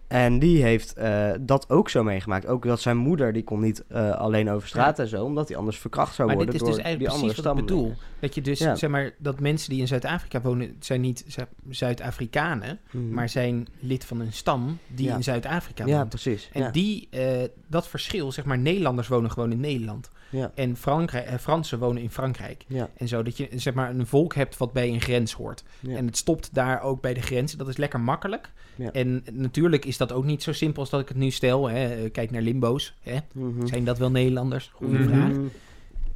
[0.07, 2.45] En die heeft eh, dat ook zo meegemaakt.
[2.47, 5.57] Ook dat zijn moeder, die kon niet eh, alleen over straat en zo, omdat hij
[5.57, 7.93] anders verkracht zou Maar worden dit is dus door die eigenlijk precies wat ik bedoel.
[8.19, 8.75] Dat je dus, Ja.
[8.75, 13.13] zeg maar, dat mensen die in Zuid-Afrika wonen, zijn niet Zu- Zuid-Afrikanen, Mhm.
[13.13, 15.15] maar zijn lid van een stam die Ja.
[15.15, 16.09] in Zuid-Afrika ja, woont.
[16.09, 16.49] precies.
[16.53, 16.69] En ja.
[16.71, 20.09] die, eh, dat verschil, zeg maar, Nederlanders wonen gewoon in Nederland.
[20.31, 20.51] Ja.
[20.55, 22.65] En Frankrijk, eh, Fransen wonen in Frankrijk.
[22.67, 22.89] Ja.
[22.97, 25.63] En zo, dat je zeg maar een volk hebt wat bij een grens hoort.
[25.79, 25.95] Ja.
[25.95, 27.53] En het stopt daar ook bij de grens.
[27.53, 28.51] Dat is lekker makkelijk.
[28.91, 31.69] En natuurlijk is dat ook niet zo simpel als dat ik het nu stel.
[31.69, 31.87] Hè.
[32.03, 32.93] Eh, Kijk naar limbo's.
[33.01, 33.17] Hè.
[33.31, 33.65] Mhm.
[33.65, 34.71] Zijn dat wel Nederlanders?
[34.73, 35.07] Goeie Mhm.
[35.09, 35.31] vraag.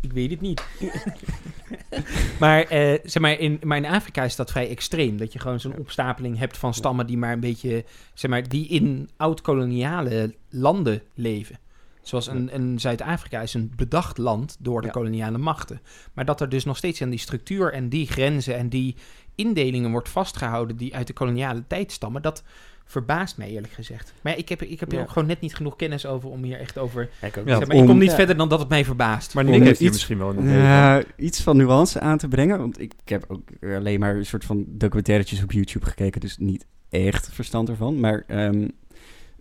[0.02, 0.64] Ik weet het niet.
[2.40, 5.18] maar, eh, zeg maar, in, maar in Afrika is dat vrij extreem.
[5.18, 8.68] Dat je gewoon zo'n opstapeling hebt van stammen die maar een beetje, zeg maar, die
[8.68, 11.60] in oud-koloniale landen leven.
[12.08, 14.94] Zoals een, een Zuid-Afrika is een bedacht land door de Ja.
[14.94, 15.80] koloniale machten.
[16.14, 18.96] Maar dat er dus nog steeds aan die structuur en die grenzen en die
[19.36, 22.44] indelingen wordt vastgehouden die uit de koloniale tijd stammen, dat
[22.86, 24.14] verbaast mij eerlijk gezegd.
[24.22, 26.44] Maar ja, ik heb, ik heb er ook gewoon net niet genoeg kennis over om
[26.44, 27.10] hier echt over...
[27.22, 28.16] Ik ook Ja, zeg maar, ik kom om- niet Ja.
[28.16, 29.34] verder dan dat het mij verbaast.
[29.34, 32.58] Maar Nick heeft iets- misschien wel een iets van nuance aan te brengen.
[32.60, 36.22] Want ik heb ook alleen maar een soort van documentairetjes op YouTube gekeken.
[36.22, 38.00] Dus niet echt verstand ervan.
[38.00, 38.68] Maar ehm,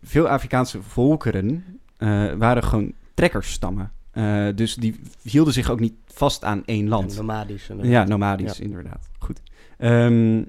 [0.03, 1.65] veel Afrikaanse volkeren
[2.39, 3.93] waren gewoon trekkersstammen.
[4.11, 7.17] Eh, dus die hielden zich ook niet vast aan één land.
[7.17, 7.69] nomadisch.
[7.69, 8.65] en- Ja, nomadisch, Ja.
[8.65, 9.09] inderdaad.
[9.19, 9.43] Goed.
[9.79, 10.45] Ehm,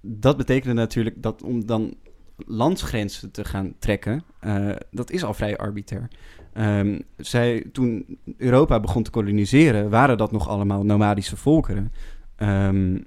[0.00, 1.94] dat betekende natuurlijk dat om dan
[2.36, 6.08] landsgrenzen te gaan trekken, eh, dat is al vrij arbitrair.
[6.52, 11.92] Ehm, zij, toen Europa begon te koloniseren, waren dat nog allemaal nomadische volkeren.
[12.36, 12.98] Ehm,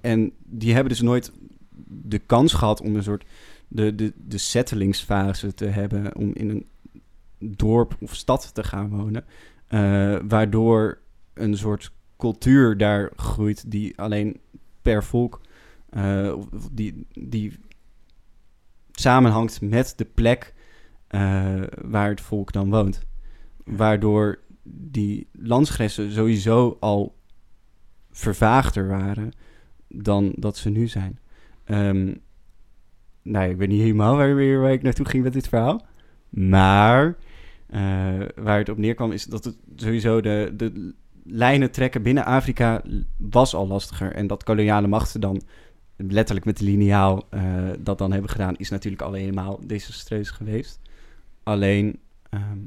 [0.00, 1.32] en die hebben dus nooit
[1.86, 3.24] de kans gehad om een soort
[3.68, 6.66] de, de, de settlingsfase te hebben, om in een
[7.38, 9.24] dorp of stad te gaan wonen.
[9.66, 10.98] Eh, waardoor
[11.34, 14.40] een soort cultuur daar groeit die alleen
[14.82, 15.40] per volk
[15.90, 16.34] eh,
[16.72, 17.58] die, die
[18.92, 20.54] samenhangt met de plek
[21.06, 23.06] eh, waar het volk dan woont.
[23.64, 27.16] Waardoor die landsgrenzen sowieso al
[28.10, 29.32] vervaagder waren
[29.88, 31.18] dan dat ze nu zijn.
[31.64, 32.14] Ehm
[33.22, 35.86] nou, ik weet niet helemaal waar, waar, ik naartoe ging met dit verhaal.
[36.28, 37.16] Maar
[38.36, 42.82] waar het op neerkwam is dat het sowieso de, de lijnen trekken binnen Afrika
[43.16, 44.12] was al lastiger.
[44.12, 45.42] En dat koloniale machten dan
[45.96, 47.42] letterlijk met de liniaal eh,
[47.78, 50.80] dat dan hebben gedaan, is natuurlijk al helemaal desastreus geweest.
[51.42, 51.98] Alleen
[52.30, 52.58] ehm,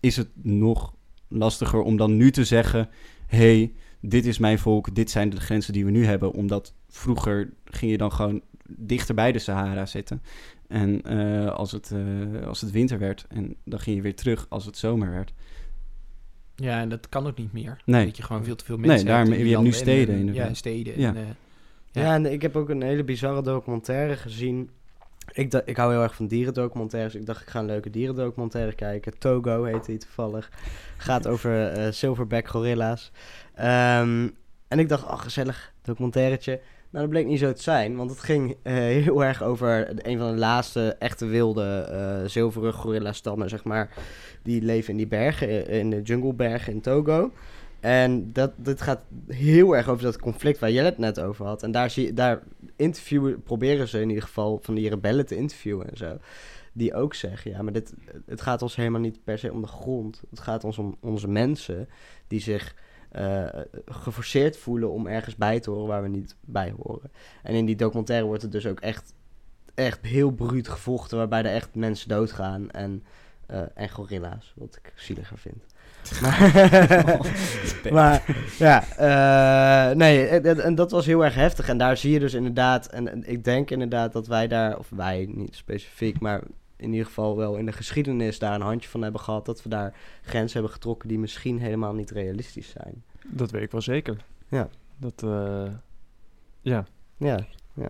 [0.00, 0.94] is het nog
[1.28, 2.88] lastiger om dan nu te zeggen:
[3.26, 6.32] hey, dit is mijn volk, dit zijn de grenzen die we nu hebben.
[6.32, 10.22] Omdat vroeger ging je dan gewoon dichter bij de Sahara zitten.
[10.68, 14.46] En eh, als, het, eh, als het winter werd, en dan ging je weer terug
[14.48, 15.32] als het zomer werd.
[16.56, 17.76] Ja, en dat kan ook niet meer.
[17.84, 18.04] Nee.
[18.06, 19.76] Dat je gewoon veel te veel Nee, mensen daarom- hebt in je hebt nu en-
[19.76, 20.34] steden, en-.
[20.34, 21.00] Ja, steden.
[21.00, 21.08] Ja.
[21.08, 21.22] En, eh,
[21.92, 22.02] Ja.
[22.02, 22.14] Ja.
[22.14, 24.70] en ik heb ook een hele bizarre documentaire gezien.
[25.32, 27.14] Ik, ik hou heel erg van dierendocumentaires.
[27.14, 29.18] Ik dacht, ik ga een leuke dierendocumentaire kijken.
[29.18, 30.50] Togo heet die toevallig.
[30.96, 33.12] Gaat over eh, silverback gorilla's.
[33.54, 34.28] Ehm,
[34.68, 36.60] en ik dacht, ach, gezellig documentairetje.
[36.94, 40.18] Nou, dat bleek niet zo te zijn, want het ging eh, heel erg over een
[40.18, 43.94] van de laatste echte wilde eh zilverrug gorilla stammen, zeg maar.
[44.42, 47.32] Die leven in die bergen, eh, in de junglebergen in Togo.
[47.80, 51.62] En dat, dit gaat heel erg over dat conflict waar jij het net over had.
[51.62, 52.42] En daar, zie, daar
[52.76, 56.18] interviewen, proberen ze in ieder geval van die rebellen te interviewen en zo.
[56.72, 57.94] Die ook zeggen, ja, maar dit,
[58.26, 60.22] het gaat ons helemaal niet per se om de grond.
[60.30, 61.88] Het gaat ons om onze mensen
[62.26, 62.74] die zich
[63.14, 67.10] eh, geforceerd voelen om ergens bij te horen waar we niet bij horen.
[67.42, 69.12] En in die documentaire wordt het dus ook echt,
[69.74, 73.04] echt heel bruut gevochten, waarbij er echt mensen doodgaan en,
[73.46, 75.64] eh, en gorilla's, wat ik zieliger vind.
[76.22, 76.52] Maar,
[77.92, 78.24] maar
[78.58, 81.68] ja, eh, nee, en, en dat was heel erg heftig.
[81.68, 84.88] En daar zie je dus inderdaad, en, en ik denk inderdaad dat wij daar, of
[84.90, 86.40] wij niet specifiek, maar
[86.84, 89.46] in ieder geval wel in de geschiedenis daar een handje van hebben gehad.
[89.46, 93.02] Dat we daar grenzen hebben getrokken die misschien helemaal niet realistisch zijn.
[93.26, 94.16] Dat weet ik wel zeker.
[94.48, 94.68] Ja.
[94.96, 95.64] Dat, eh,
[96.60, 96.84] ja.
[97.16, 97.38] Ja,
[97.74, 97.88] ja.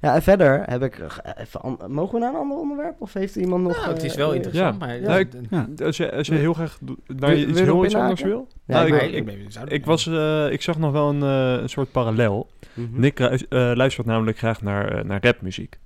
[0.00, 0.98] Ja, en verder heb ik...
[0.98, 3.00] eh, Even mogen we naar een ander onderwerp?
[3.00, 3.76] Of heeft iemand nog...
[3.76, 4.86] Nou, het is eh, wel interessant, ja.
[4.86, 5.00] maar...
[5.00, 5.68] Ja, ik- Ja.
[5.84, 6.96] Als je, als je heel graag naar
[7.30, 8.48] Wil- iets je heel iets anders wil.
[8.64, 11.68] Ja, Nou, ik, ik- ik- Ik, was, eh, ik zag nog wel een, eh, een
[11.68, 12.50] soort parallel.
[12.74, 13.00] Mhm.
[13.00, 15.78] Nick lu- eh, luistert namelijk graag naar, naar rapmuziek.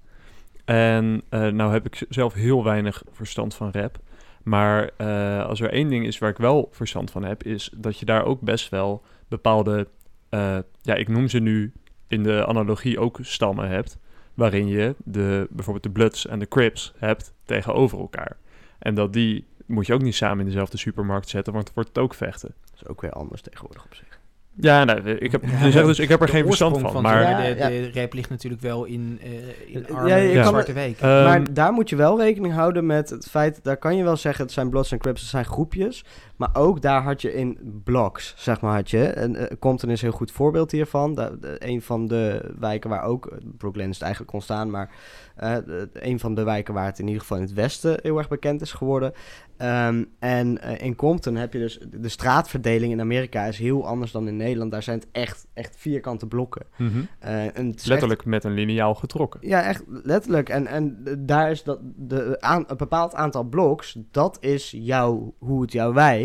[0.64, 3.98] En eh, nou heb ik zelf heel weinig verstand van rap.
[4.42, 7.98] Maar eh, als er één ding is waar ik wel verstand van heb, is dat
[7.98, 9.88] je daar ook best wel bepaalde,
[10.29, 11.72] eh, ja, ik noem ze nu
[12.09, 13.98] in de analogie ook stammen hebt,
[14.35, 18.37] waarin je de, bijvoorbeeld de Bloods en de Crips hebt tegenover elkaar.
[18.79, 21.98] En dat die moet je ook niet samen in dezelfde supermarkt zetten, want het wordt
[21.98, 22.55] ook vechten.
[22.64, 24.13] Dat is ook weer anders tegenwoordig op zich.
[24.57, 26.93] Ja, nou, ik heb, Ja, je zegt dus, ik heb er geen verstand van.
[26.93, 27.69] van maar Ja, de, ja.
[27.69, 31.09] de rap ligt natuurlijk wel in, eh in arme zwarte het- weken.
[31.09, 33.61] Ehm, maar daar moet je wel rekening houden met het feit...
[33.62, 36.05] Daar kan je wel zeggen, het zijn Bloods en Crips, het zijn groepjes.
[36.37, 39.05] Maar ook daar had je in blocks, zeg maar, had je.
[39.07, 41.14] En eh, Compton is een heel goed voorbeeld hiervan.
[41.14, 43.27] Da- een van de wijken waar ook...
[43.27, 44.90] eh, Brooklyn is het eigenlijk ontstaan, maar...
[45.37, 48.18] eh, de- een van de wijken waar het in ieder geval in het westen heel
[48.18, 49.12] erg bekend is geworden.
[49.57, 51.79] Ehm, en eh, in Compton heb je dus...
[52.01, 54.70] De straatverdeling in Amerika is heel anders dan in Nederland.
[54.70, 56.66] Daar zijn het echt, echt vierkante blokken.
[56.77, 56.90] mhm.
[57.18, 59.40] Eh, en echt- letterlijk met een liniaal getrokken.
[59.42, 60.49] ja, echt letterlijk.
[60.49, 65.62] En, en daar is dat de, aan, een bepaald aantal bloks, dat is jouw, hoe
[65.62, 66.23] het jouw wijk.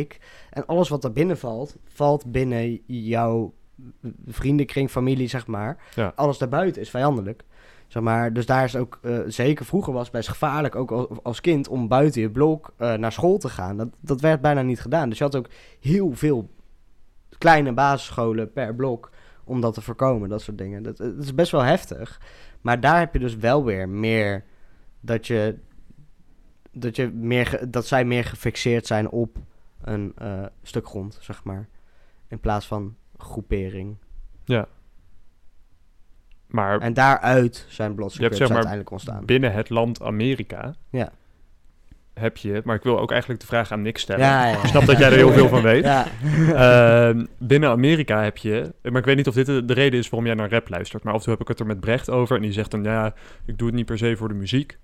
[0.50, 3.54] En alles wat daar binnen valt, valt binnen jouw
[4.28, 5.78] vriendenkring, familie, zeg maar.
[5.96, 6.12] Ja.
[6.16, 7.44] Alles daarbuiten is vijandelijk.
[7.88, 11.08] Zeg maar, dus daar is ook, eh, zeker vroeger was het best gevaarlijk, ook als,
[11.24, 13.78] als kind, om buiten je blok eh, naar school te gaan.
[13.78, 15.10] Dat, dat werd bijna niet gedaan.
[15.10, 16.50] Dus je had ook heel veel
[17.38, 19.10] kleine basisscholen per blok
[19.44, 20.84] om dat te voorkomen, dat soort dingen.
[20.84, 22.22] Dat, dat is best wel heftig.
[22.62, 24.44] Maar daar heb je dus wel weer meer
[25.00, 25.58] dat je
[26.72, 29.38] dat je meer dat zij meer gefixeerd zijn op
[29.82, 31.68] een eh, stuk grond, zeg maar,
[32.28, 33.98] in plaats van groepering.
[36.48, 39.26] Maar En daaruit zijn Bloods Je hebt, Crips zeg maar, uiteindelijk ontstaan.
[39.26, 41.12] binnen het land Amerika Ja.
[42.14, 42.62] heb je...
[42.64, 44.26] Maar ik wil ook eigenlijk de vraag aan Nick stellen.
[44.26, 44.58] Ja, ja, ja.
[44.58, 45.84] Ik snap dat jij er heel veel van weet.
[45.94, 46.06] Ja.
[46.54, 48.74] Ehm, binnen Amerika heb je...
[48.82, 51.04] Maar ik weet niet of dit de, de reden is waarom jij naar rap luistert.
[51.04, 52.36] Maar af en toe heb ik het er met Brecht over.
[52.36, 53.14] En die zegt dan, ja,
[53.46, 54.78] ik doe het niet per se voor de muziek.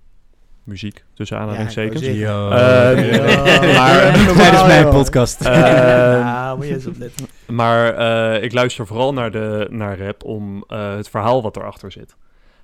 [0.66, 2.02] Muziek, tussen aanhalingstekens.
[2.02, 2.50] Ja, ik wou Yo.
[2.56, 3.78] Eh, Ja.
[3.78, 5.42] maar Normaal, tijdens mijn podcast.
[5.46, 7.28] Eh, moet je eens opletten.
[7.48, 7.94] Maar
[8.36, 12.16] eh, ik luister vooral naar, de, naar rap om eh, het verhaal wat erachter zit.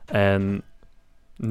[0.06, 0.62] En...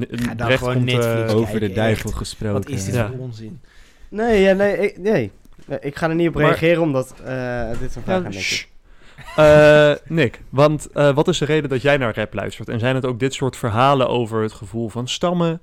[0.09, 2.17] Ga dan gewoon komt, eh, Over de duivel echt.
[2.17, 2.57] gesproken.
[2.61, 3.07] Wat is dit Ja.
[3.07, 3.61] voor onzin?
[4.09, 5.31] Nee, ja, nee, ik, nee.
[5.79, 8.33] Ik ga er niet op Maar- reageren, omdat eh, dit is een vraag Ja, aan
[8.33, 8.67] is.
[9.35, 12.69] Eh, Nick, want eh, wat is de reden dat jij naar rap luistert?
[12.69, 15.61] En zijn het ook dit soort verhalen over het gevoel van stammen?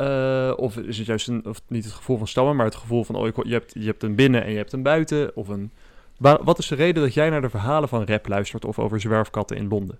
[0.00, 3.14] Eh, of is het juist of niet het gevoel van stammen, maar het gevoel van
[3.14, 5.36] oh, je, hebt, je hebt een binnen en je hebt een buiten?
[5.36, 5.70] Of een,
[6.18, 9.56] wat is de reden dat jij naar de verhalen van rap luistert of over zwerfkatten
[9.56, 9.98] in Londen?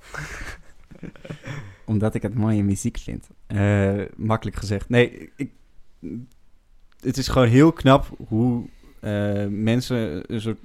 [1.84, 3.28] Omdat ik het mooie muziek vind.
[3.46, 4.88] Eh, makkelijk gezegd.
[4.88, 5.50] Nee, ik,
[7.00, 8.64] het is gewoon heel knap hoe
[9.00, 10.60] eh, mensen een soort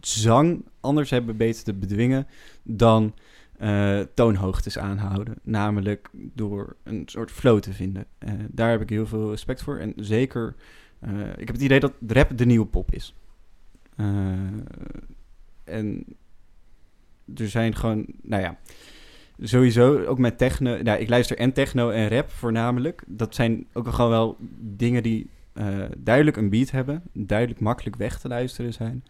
[0.00, 2.26] zang anders hebben weten te bedwingen
[2.62, 3.14] dan
[3.62, 5.34] eh, toonhoogtes aanhouden.
[5.42, 8.04] Namelijk door een soort flow te vinden.
[8.18, 9.78] Eh, daar heb ik heel veel respect voor.
[9.78, 10.54] En zeker,
[10.98, 13.14] eh, ik heb het idee dat rap de nieuwe pop is.
[15.64, 16.04] En
[17.34, 18.58] er zijn gewoon, nou ja,
[19.40, 20.82] sowieso ook met techno.
[20.82, 23.02] Nou, ik luister en techno en rap voornamelijk.
[23.06, 25.30] Dat zijn ook gewoon wel dingen die
[25.98, 29.04] duidelijk een beat hebben, duidelijk makkelijk weg te luisteren zijn.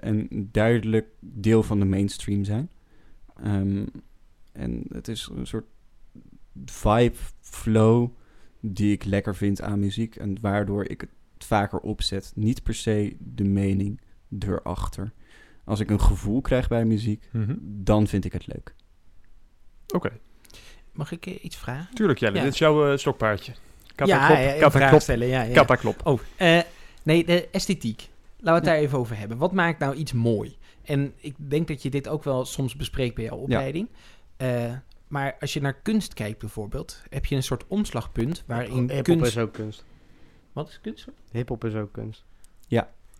[0.00, 2.68] en duidelijk deel van de mainstream zijn.
[3.44, 3.84] Ehm,
[4.52, 5.66] en het is een soort
[6.64, 8.08] vibe, flow
[8.60, 12.32] die ik lekker vind aan muziek en waardoor ik het vaker opzet.
[12.34, 14.00] Niet per se de mening
[14.38, 15.12] erachter.
[15.64, 17.28] Als ik een gevoel krijg bij muziek,
[17.62, 18.74] dan vind ik het leuk.
[19.94, 20.10] Oké,
[20.92, 21.94] Mag ik eh, iets vragen?
[21.94, 22.42] tuurlijk Jelle, Ja.
[22.42, 23.52] dit is jouw eh, stokpaardje.
[23.94, 25.26] Kata ja, klop, ja, ja, kata vragen klop, stellen.
[25.28, 25.52] Ja, ja.
[25.52, 26.00] kata klop.
[26.06, 26.60] Oh, eh,
[27.02, 28.08] nee, de esthetiek.
[28.36, 29.38] Laten we het daar even over hebben.
[29.38, 30.56] Wat maakt nou iets mooi?
[30.90, 33.88] En ik denk dat je dit ook wel soms bespreekt bij jouw opleiding.
[34.36, 34.72] Eh,
[35.08, 39.26] maar als je naar kunst kijkt bijvoorbeeld, heb je een soort omslagpunt waarin Hip-hop kunst...
[39.26, 39.84] is ook kunst.
[40.52, 41.06] Wat is kunst?
[41.30, 42.24] Hip-hop is ook kunst.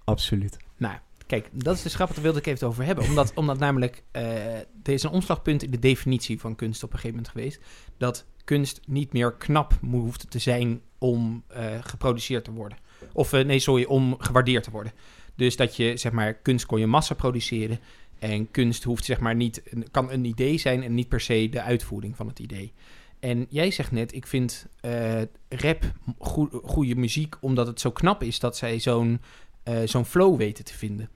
[0.05, 0.57] Absoluut.
[0.77, 3.05] Nou, kijk, dat is de schap, daar wilde ik even over hebben.
[3.05, 6.99] Omdat, omdat namelijk, eh, er is een omslagpunt in de definitie van kunst op een
[6.99, 7.61] gegeven moment geweest.
[7.97, 12.79] Dat kunst niet meer knap hoeft te zijn om eh, geproduceerd te worden.
[13.13, 14.93] Of nee, sorry, om gewaardeerd te worden.
[15.41, 17.81] Dus dat je, zeg maar, kunst kon je massa produceren.
[18.19, 21.63] En kunst hoeft, zeg maar, niet, kan een idee zijn en niet per se de
[21.63, 22.73] uitvoering van het idee.
[23.21, 28.23] En jij zegt net, ik vind eh, rap goe- goede muziek omdat het zo knap
[28.23, 29.21] is dat zij zo'n
[29.63, 31.09] eh, zo'n flow weten te vinden.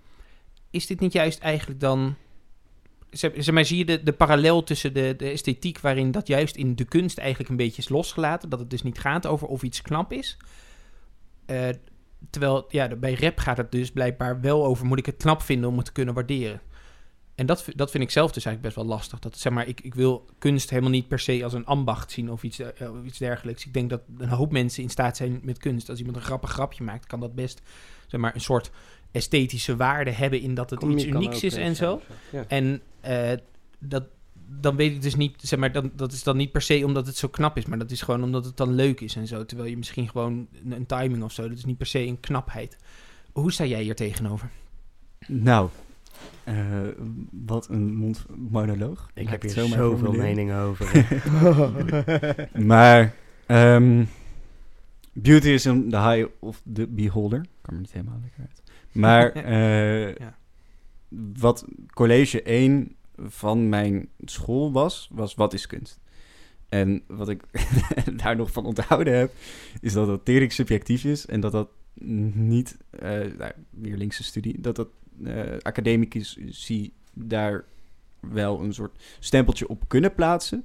[0.70, 2.14] Is dit niet juist eigenlijk dan...
[3.10, 6.74] Zeg, maar, zie je de, de parallel tussen de, de esthetiek waarin dat juist in
[6.74, 8.48] de kunst eigenlijk een beetje is losgelaten?
[8.48, 10.36] Dat het dus niet gaat over of iets knap is.
[11.46, 11.68] Eh,
[12.30, 15.70] terwijl ja, bij rap gaat het dus blijkbaar wel over moet ik het knap vinden
[15.70, 16.60] om het te kunnen waarderen.
[17.34, 19.18] En dat, dat vind ik zelf dus eigenlijk best wel lastig.
[19.18, 22.30] Dat, zeg maar, ik, ik wil kunst helemaal niet per se als een ambacht zien
[22.30, 23.66] of iets, eh, of iets dergelijks.
[23.66, 25.88] Ik denk dat een hoop mensen in staat zijn met kunst.
[25.88, 27.62] Als iemand een grappig grapje maakt, kan dat best
[28.06, 28.70] zeg maar, een soort
[29.10, 32.00] esthetische waarde hebben in dat het iets unieks is eh, en zo.
[32.32, 32.44] Ja.
[32.48, 33.32] En eh,
[33.78, 34.04] dat,
[34.46, 37.06] dan weet ik dus niet, zeg maar, dan, dat is dan niet per se omdat
[37.06, 39.44] het zo knap is, maar dat is gewoon omdat het dan leuk is en zo.
[39.44, 42.20] Terwijl je misschien gewoon een, een timing of zo, dat is niet per se een
[42.20, 42.76] knapheid.
[43.32, 44.50] Hoe sta jij hier tegenover?
[45.26, 45.68] Nou,
[46.44, 46.54] eh,
[47.30, 49.10] wat een mondmonoloog.
[49.14, 51.06] Ik Laat heb hier zoveel meningen over.
[52.66, 53.14] Maar
[53.46, 54.04] ehm,
[55.12, 57.44] beauty is in the eye of the beholder.
[57.60, 58.62] Kan me niet helemaal lekker uit.
[58.92, 60.36] Maar eh, Ja.
[61.36, 66.00] wat college 1 van mijn school was, was wat is kunst?
[66.68, 67.42] En wat ik
[68.22, 69.32] daar nog van onthouden heb,
[69.80, 71.68] is dat dat tering subjectief is en dat dat
[72.34, 74.88] niet, nou, weer linkse studie, dat dat
[75.24, 77.64] eh academici daar
[78.20, 80.64] wel een soort stempeltje op kunnen plaatsen.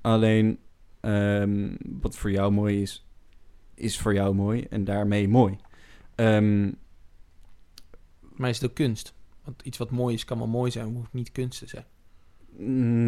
[0.00, 0.58] Alleen
[1.00, 3.06] ehm, wat voor jou mooi is,
[3.74, 5.56] is voor jou mooi en daarmee mooi.
[6.14, 6.72] Ehm,
[8.36, 9.13] Maar is het ook kunst?
[9.44, 11.84] Want iets wat mooi is, kan wel mooi zijn, hoeft niet kunst te zijn.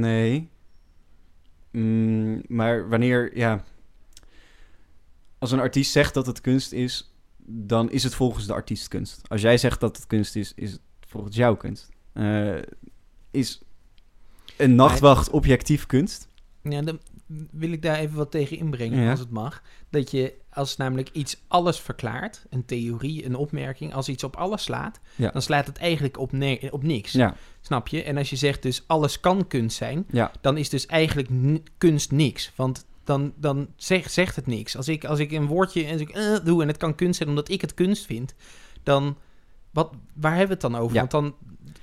[0.00, 0.48] nee.
[1.70, 3.64] Mm, maar wanneer, ja.
[5.38, 7.14] Als een artiest zegt dat het kunst is,
[7.46, 9.28] dan is het volgens de artiest kunst.
[9.28, 11.88] Als jij zegt dat het kunst is, is het volgens jou kunst.
[12.12, 12.58] Eh,
[13.30, 13.62] is
[14.56, 16.28] een nachtwacht objectief kunst?
[16.62, 17.00] Ja, dan
[17.50, 19.10] wil ik daar even wat tegen inbrengen, Ja.
[19.10, 19.62] als het mag.
[19.90, 24.62] Dat je, als namelijk iets alles verklaart, een theorie, een opmerking, als iets op alles
[24.62, 25.30] slaat, Ja.
[25.30, 26.32] dan slaat het eigenlijk op,
[26.70, 27.12] op niks.
[27.12, 28.02] Ja, Snap je?
[28.02, 30.06] En als je zegt dus alles kan kunst zijn,
[30.40, 31.28] dan is dus eigenlijk
[31.78, 32.52] kunst niks.
[32.56, 34.76] Want dan, dan zegt, zegt het niks.
[34.76, 37.28] Als ik, als ik een woordje en ik, eh, doe en het kan kunst zijn
[37.28, 38.34] omdat ik het kunst vind,
[38.82, 39.16] dan
[39.70, 40.96] wat, waar hebben we het dan over?
[40.96, 41.34] Want dan,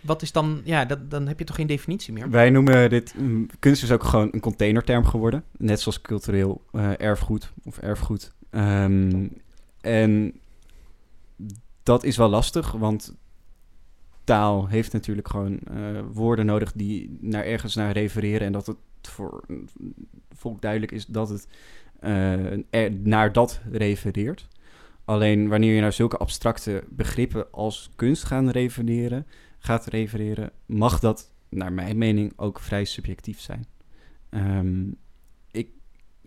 [0.03, 2.29] wat is dan, ja, dat, dan heb je toch geen definitie meer?
[2.29, 5.43] Wij noemen dit, mm, kunst is ook gewoon een containerterm geworden.
[5.57, 8.31] Net zoals cultureel eh, erfgoed of erfgoed.
[8.49, 9.27] Ehm,
[9.81, 10.33] en
[11.83, 13.13] dat is wel lastig, want
[14.23, 18.47] taal heeft natuurlijk gewoon eh, woorden nodig die naar ergens naar refereren.
[18.47, 19.69] En dat het voor een
[20.35, 21.47] volk duidelijk is dat het
[21.99, 24.47] eh, naar dat refereert.
[25.05, 29.27] Alleen wanneer je naar zulke abstracte begrippen als kunst gaan refereren,
[29.65, 33.65] gaat refereren, mag dat, naar mijn mening, ook vrij subjectief zijn.
[34.29, 34.85] Ehm,
[35.51, 35.69] ik,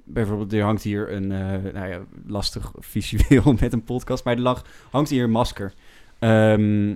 [0.05, 4.41] bijvoorbeeld, er hangt hier een, eh, nou ja, lastig visueel met een podcast, maar er
[4.41, 5.75] lag, hangt hier een masker.
[6.19, 6.95] Ehm,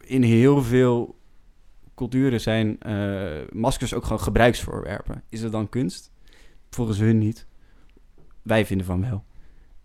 [0.00, 1.18] in heel veel
[1.94, 5.22] culturen zijn eh, maskers ook gewoon gebruiksvoorwerpen.
[5.28, 6.12] Is het dan kunst?
[6.70, 7.46] Volgens hun niet.
[8.42, 9.24] Wij vinden van wel.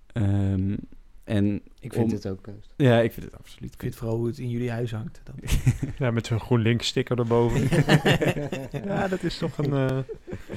[0.07, 0.75] Ehm,
[1.25, 2.73] en Ik vind om- het ook kunst.
[2.77, 5.21] Ja, ik vind het absoluut Ik vind vooral hoe het in jullie huis hangt.
[5.23, 5.35] Dan.
[5.99, 7.61] Ja, met zo'n GroenLinks sticker erboven.
[8.85, 9.73] ja, dat is toch een...
[9.73, 9.97] eh,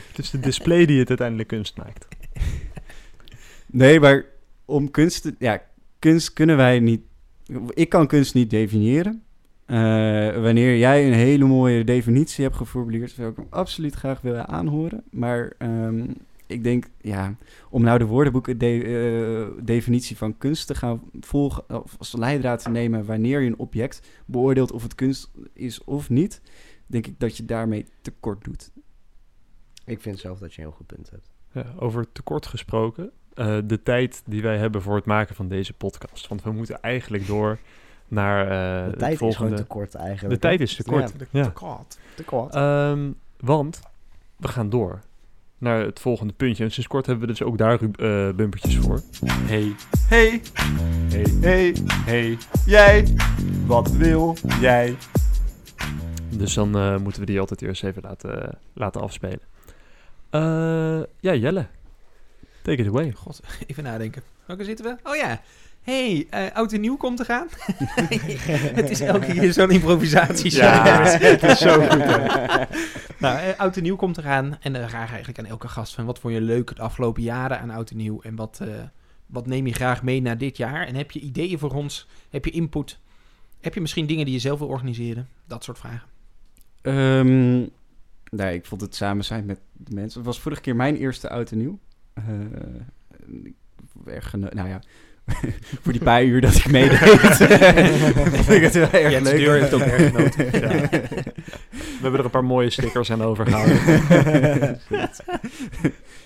[0.08, 2.06] het is de display die het uiteindelijk kunst maakt.
[3.66, 4.24] Nee, maar
[4.64, 5.34] om kunst te...
[5.38, 5.62] Ja,
[5.98, 7.00] kunst kunnen wij niet...
[7.68, 9.22] Ik kan kunst niet definiëren.
[9.66, 9.76] Eh,
[10.42, 13.10] wanneer jij een hele mooie definitie hebt geformuleerd...
[13.10, 15.02] zou ik hem absoluut graag willen aanhoren.
[15.10, 16.04] Maar ehm,
[16.48, 17.34] ik denk, ja...
[17.70, 18.82] Om nou de woordenboeken de,
[19.56, 21.82] eh, definitie van kunst te gaan volgen...
[21.82, 23.04] of als leidraad te nemen...
[23.04, 26.40] wanneer je een object beoordeelt of het kunst is of niet...
[26.86, 28.70] denk ik dat je daarmee tekort doet.
[29.84, 31.30] Ik vind zelf dat je een heel goed punt hebt.
[31.52, 33.10] Ja, over tekort gesproken.
[33.34, 36.28] eh, de tijd die wij hebben voor het maken van deze podcast.
[36.28, 37.58] Want we moeten eigenlijk door
[38.08, 39.48] naar eh, De het tijd is volgende...
[39.48, 40.34] gewoon te kort eigenlijk.
[40.34, 41.14] de tijd is te kort.
[41.30, 41.44] Ja, Ja.
[42.14, 42.54] te kort.
[42.54, 43.10] Ehm,
[43.40, 43.80] want
[44.36, 45.00] we gaan door
[45.58, 46.64] naar het volgende puntje.
[46.64, 49.00] En sinds kort hebben we dus ook daar eh, bumpertjes voor.
[49.26, 49.74] Hey,
[50.08, 50.42] Hey,
[51.10, 52.38] hey, hey, hey.
[52.66, 53.06] jij,
[53.66, 54.96] wat wil jij?
[56.30, 59.40] Dus dan eh, moeten we die altijd eerst even laten, laten afspelen.
[60.30, 61.66] Eh, ja, Jelle.
[62.68, 63.12] Take it away.
[63.12, 64.22] God, even nadenken.
[64.46, 65.10] Welke zitten we?
[65.10, 65.40] Oh ja.
[65.82, 67.48] hey, eh, oud en nieuw komt eraan.
[68.74, 70.52] het is elke keer zo'n improvisatie.
[70.52, 71.98] Ja, het is zo goed,
[73.24, 74.58] nou, eh, oud en nieuw komt eraan.
[74.60, 76.04] En dan vraag ik eigenlijk aan elke gast van...
[76.04, 78.20] wat vond je leuk het afgelopen jaren aan oud en nieuw?
[78.20, 78.68] En wat, eh,
[79.26, 80.86] wat neem je graag mee naar dit jaar?
[80.86, 82.06] En heb je ideeën voor ons?
[82.30, 82.98] Heb je input?
[83.60, 85.28] Heb je misschien dingen die je zelf wil organiseren?
[85.46, 86.08] Dat soort vragen.
[86.82, 87.56] Ehm,
[88.30, 90.18] nee, ik vond het samen zijn met de mensen.
[90.18, 91.78] Het was vorige keer mijn eerste oud en nieuw.
[92.26, 93.54] Eh, ik
[94.06, 94.82] erg geno- nou ja,
[95.82, 96.98] voor die paar uur dat ik meedeed.
[98.36, 99.38] vond ik het wel erg Jens leuk.
[99.38, 100.44] Deur heeft ook erg genoten.
[100.44, 100.88] Ja.
[101.70, 103.76] We hebben er een paar mooie stickers aan overgehouden.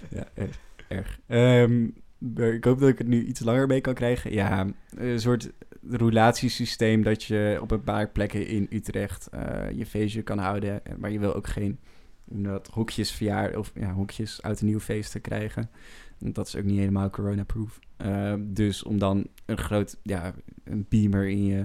[0.09, 0.59] ja, erg.
[0.89, 1.19] erg.
[1.27, 1.85] Ehm,
[2.55, 4.33] ik hoop dat ik het nu iets langer mee kan krijgen.
[4.33, 4.67] Ja,
[4.97, 5.51] een soort
[5.91, 9.41] roulatiesysteem dat je op een paar plekken in Utrecht eh,
[9.75, 10.83] je feestje kan houden.
[10.99, 11.79] Maar je wil ook geen
[12.35, 15.71] dat hokjes verjaar of ja, hokjes uit een nieuw feesten krijgen.
[16.19, 17.79] Want Dat is ook niet helemaal corona-proof.
[17.97, 21.65] Ehm, dus om dan een groot, ja, een beamer in je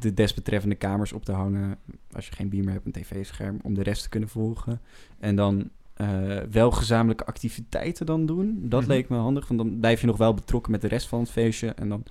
[0.00, 1.78] de desbetreffende kamers op te hangen.
[2.12, 4.80] Als je geen beamer hebt, een tv-scherm, om de rest te kunnen volgen.
[5.18, 8.58] En dan eh, wel gezamenlijke activiteiten dan doen.
[8.68, 8.90] Dat Mhm.
[8.90, 11.30] leek me handig, want dan blijf je nog wel betrokken met de rest van het
[11.30, 11.68] feestje.
[11.68, 12.04] En dan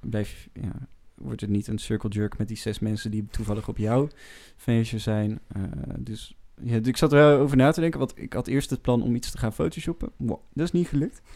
[0.00, 0.72] blijf je, ja,
[1.14, 4.08] wordt het niet een circle jerk met die zes mensen die toevallig op jouw
[4.56, 5.38] feestje zijn.
[5.48, 5.62] Eh,
[5.98, 8.82] dus ja, ik zat er wel over na te denken, want ik had eerst het
[8.82, 10.10] plan om iets te gaan photoshoppen.
[10.16, 11.20] Wow, dat is niet gelukt.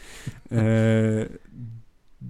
[0.48, 1.24] Eh,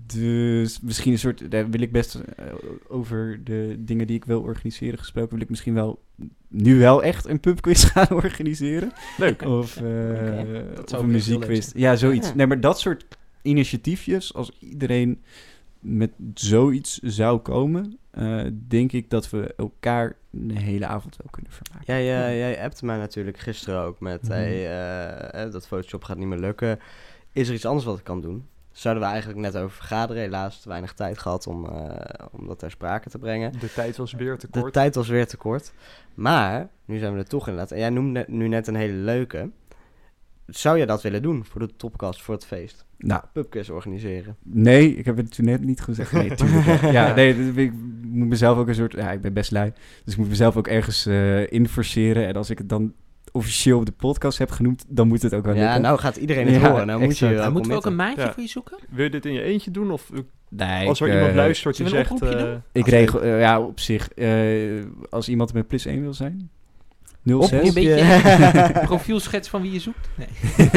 [0.07, 2.47] dus misschien een soort, daar wil ik best eh,
[2.88, 6.03] over de dingen die ik wil organiseren gesproken, wil ik misschien wel
[6.49, 8.93] nu wel echt een pubquiz gaan organiseren.
[9.18, 9.43] Leuk.
[9.43, 10.40] Of, eh,
[10.84, 11.70] of een muziekquiz.
[11.74, 12.28] Ja, zoiets.
[12.28, 12.34] Ja.
[12.34, 13.07] Nee, maar dat soort
[13.43, 15.22] initiatiefjes, als iedereen
[15.80, 21.52] met zoiets zou komen, eh, denk ik dat we elkaar een hele avond wel kunnen
[21.52, 21.86] vermaken.
[21.86, 24.22] Jij, eh, jij appte mij natuurlijk gisteren ook met...
[24.22, 24.32] Mhm.
[24.32, 26.78] Hey, eh, eh, dat Photoshop gaat niet meer lukken.
[27.32, 28.46] Is er iets anders wat ik kan doen?
[28.72, 30.22] Zouden we eigenlijk net over vergaderen.
[30.22, 33.52] Helaas te weinig tijd gehad om, eh, om dat ter sprake te brengen.
[33.58, 34.72] De tijd was weer te De kort.
[34.72, 35.72] tijd was weer te kort.
[36.14, 37.70] Maar, nu zijn we er toch inderdaad.
[37.70, 39.50] En jij noemde nu net een hele leuke.
[40.57, 42.84] Zou jij dat willen doen voor de topcast, voor het feest?
[42.98, 44.36] Nou, Pubquiz organiseren.
[44.42, 46.12] nee, ik heb het toen net niet gezegd.
[46.12, 46.80] Nee, tuurlijk.
[46.92, 47.14] ja.
[47.14, 47.72] nee, ik
[48.03, 48.92] moet mezelf ook een soort...
[48.92, 49.72] Ja, ik ben best lui.
[50.05, 52.26] Dus ik moet mezelf ook ergens eh in forceren.
[52.26, 52.92] En als ik het dan
[53.32, 55.82] officieel op de podcast heb genoemd, dan moet het ook wel Ja, lukken.
[55.82, 56.86] nou gaat iedereen het Ja, horen.
[56.86, 58.32] Nou moet je je wel moeten we ook een maatje Ja.
[58.32, 58.78] voor je zoeken?
[58.90, 59.90] Wil je dit in je eentje doen?
[59.90, 62.22] Of eh, Nee, als er ik, iemand eh, luistert die een zegt...
[62.22, 62.62] eh, doen?
[62.72, 66.50] Ik regel, ja, op zich, eh, als iemand met plus 1 wil zijn.
[67.25, 67.51] 06.
[67.51, 70.09] Een beetje profielschets van wie je zoekt?
[70.14, 70.29] Nee.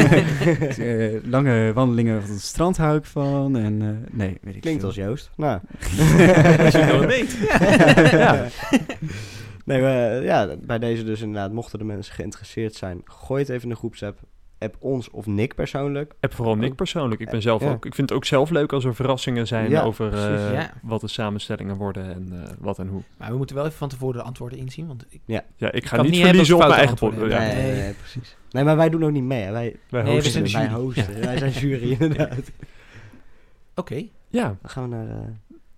[0.76, 3.56] Eh, lange wandelingen van het strand hou ik van.
[3.56, 4.88] En eh, nee, weet ik Klinkt veel.
[4.88, 5.30] als Joost.
[5.36, 5.60] Nou.
[6.64, 7.36] Als je het nog weet.
[8.10, 8.46] ja.
[9.64, 13.62] Nee, maar, ja, bij deze dus inderdaad, mochten de mensen geïnteresseerd zijn, gooi het even
[13.62, 14.18] in de groepsapp.
[14.58, 16.14] App ons of Nick persoonlijk.
[16.20, 17.20] Heb vooral Nick persoonlijk.
[17.20, 17.70] Ik ben zelf Ja.
[17.70, 17.86] ook.
[17.86, 20.70] Ik vind het ook zelf leuk als er verrassingen zijn Ja, over eh, ja.
[20.82, 23.02] wat de samenstellingen worden en eh, wat en hoe.
[23.16, 24.86] Maar we moeten wel even van tevoren de antwoorden inzien.
[24.86, 25.42] Want ik, Ja,
[25.72, 27.14] ik ga niet verliezen op mijn eigen pot.
[27.14, 27.72] Ja, nee, nee.
[27.74, 28.36] nee, precies.
[28.50, 29.42] Nee, maar wij doen ook niet mee.
[29.42, 29.52] Hè.
[29.52, 30.84] Wij, wij Nee, hosten zijn wij jury.
[30.84, 31.20] hosten.
[31.20, 32.50] Wij zijn jury, inderdaad.
[33.74, 34.04] Oké.
[34.28, 35.08] Ja, Dan gaan we naar...
[35.08, 35.16] eh,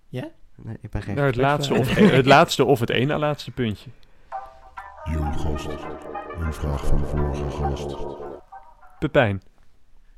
[0.09, 0.27] Ja?
[0.63, 3.89] Nee, ik ben geen naar het laatste, of, het laatste of het ene laatste puntje.
[5.13, 5.67] Yo gast,
[6.39, 7.95] een vraag van de vorige gast.
[8.99, 9.41] Pepijn,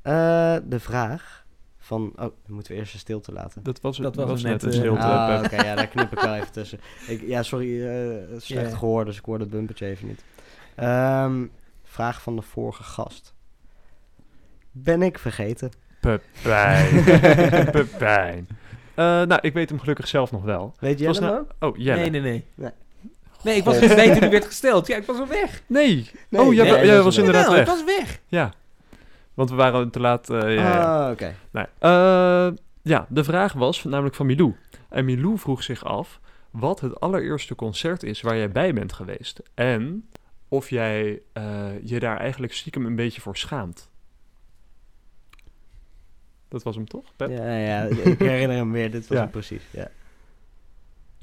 [0.02, 1.44] Eh, de vraag
[1.78, 2.02] van...
[2.14, 3.62] Oh, dan moeten we eerst een stilte laten.
[3.62, 5.02] dat was, Dat was was net, net een eh, stilte.
[5.02, 5.52] Ah, Pep.
[5.52, 6.80] oké, ja, daar knip ik wel even tussen.
[7.06, 8.76] Ik, ja, sorry, eh, slecht Ja.
[8.76, 10.24] gehoord, dus ik hoorde het bumpertje even niet.
[10.74, 11.44] Ehm,
[11.84, 13.34] vraag van de vorige gast.
[14.70, 15.70] Ben ik vergeten?
[16.00, 17.04] Pepijn.
[17.72, 18.48] Pepijn.
[18.94, 20.74] Eh, nou, ik weet hem gelukkig zelf nog wel.
[20.78, 21.70] Weet jij Was hem nou- ook?
[21.70, 22.00] Oh, Jelle.
[22.00, 22.44] Nee, nee, nee.
[22.54, 22.70] Nee.
[23.44, 24.86] Nee, ik was niet weten toen die werd gesteld.
[24.86, 25.62] Ja, ik was al weg.
[25.66, 26.10] Nee.
[26.28, 27.74] Nee, oh, jij, nee, jij dat was is inderdaad Jawel, weg.
[27.74, 28.20] ik was weg.
[28.26, 28.52] Ja.
[29.34, 30.30] Want we waren te laat.
[30.30, 31.04] eh, ja.
[31.06, 31.34] Ah, oké.
[31.50, 31.64] Nee.
[31.78, 32.48] Eh,
[32.82, 34.54] ja, de vraag was namelijk van Milou.
[34.88, 36.20] En Milou vroeg zich af
[36.50, 39.42] wat het allereerste concert is waar jij bij bent geweest.
[39.54, 40.08] En
[40.48, 43.90] of jij eh, je daar eigenlijk stiekem een beetje voor schaamt.
[46.48, 47.16] Dat was hem toch?
[47.16, 47.30] Pep?
[47.30, 48.90] Ja, ja, ik herinner hem weer.
[48.90, 49.22] Dit was Ja.
[49.22, 49.62] hem precies.
[49.70, 49.88] Ja.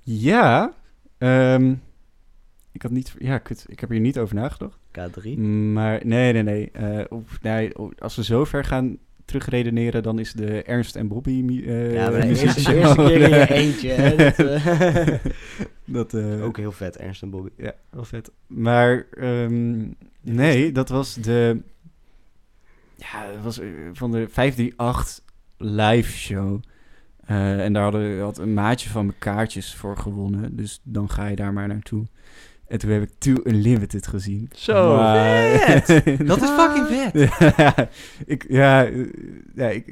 [0.03, 0.74] Ja,
[1.18, 1.76] ehm,
[2.72, 3.16] ik had niet...
[3.20, 4.79] Ja, kut, ik heb hier niet over nagedacht.
[4.92, 5.40] K3.
[5.74, 6.72] Maar nee, nee, nee.
[6.72, 11.08] eh, of, nee of- als we zo ver gaan terugredeneren, dan is de Ernst en
[11.08, 13.90] Bobby eh, ja, maar de eerste, muziekshow- de eerste keer in je eentje.
[13.90, 14.16] Hè,
[15.86, 17.50] dat, eh, dat, ook heel vet, Ernst en Bobby.
[17.58, 18.32] Ja, wel vet.
[18.48, 19.78] Maar ehm,
[20.22, 21.62] nee, dat was de...
[22.96, 23.60] Ja, dat was
[23.94, 25.20] van de 538
[25.58, 26.62] live show.
[27.26, 30.56] En daar hadden, had een maatje van me kaartjes voor gewonnen.
[30.56, 32.06] Dus dan ga je daar maar naartoe.
[32.70, 34.49] En toen heb ik Too Unlimited gezien.
[34.55, 34.97] Zo.
[35.65, 35.88] vet!
[36.28, 37.30] Dat is fucking vet.
[37.57, 37.74] ja,
[38.26, 38.88] ik, ja,
[39.55, 39.86] ja, ik,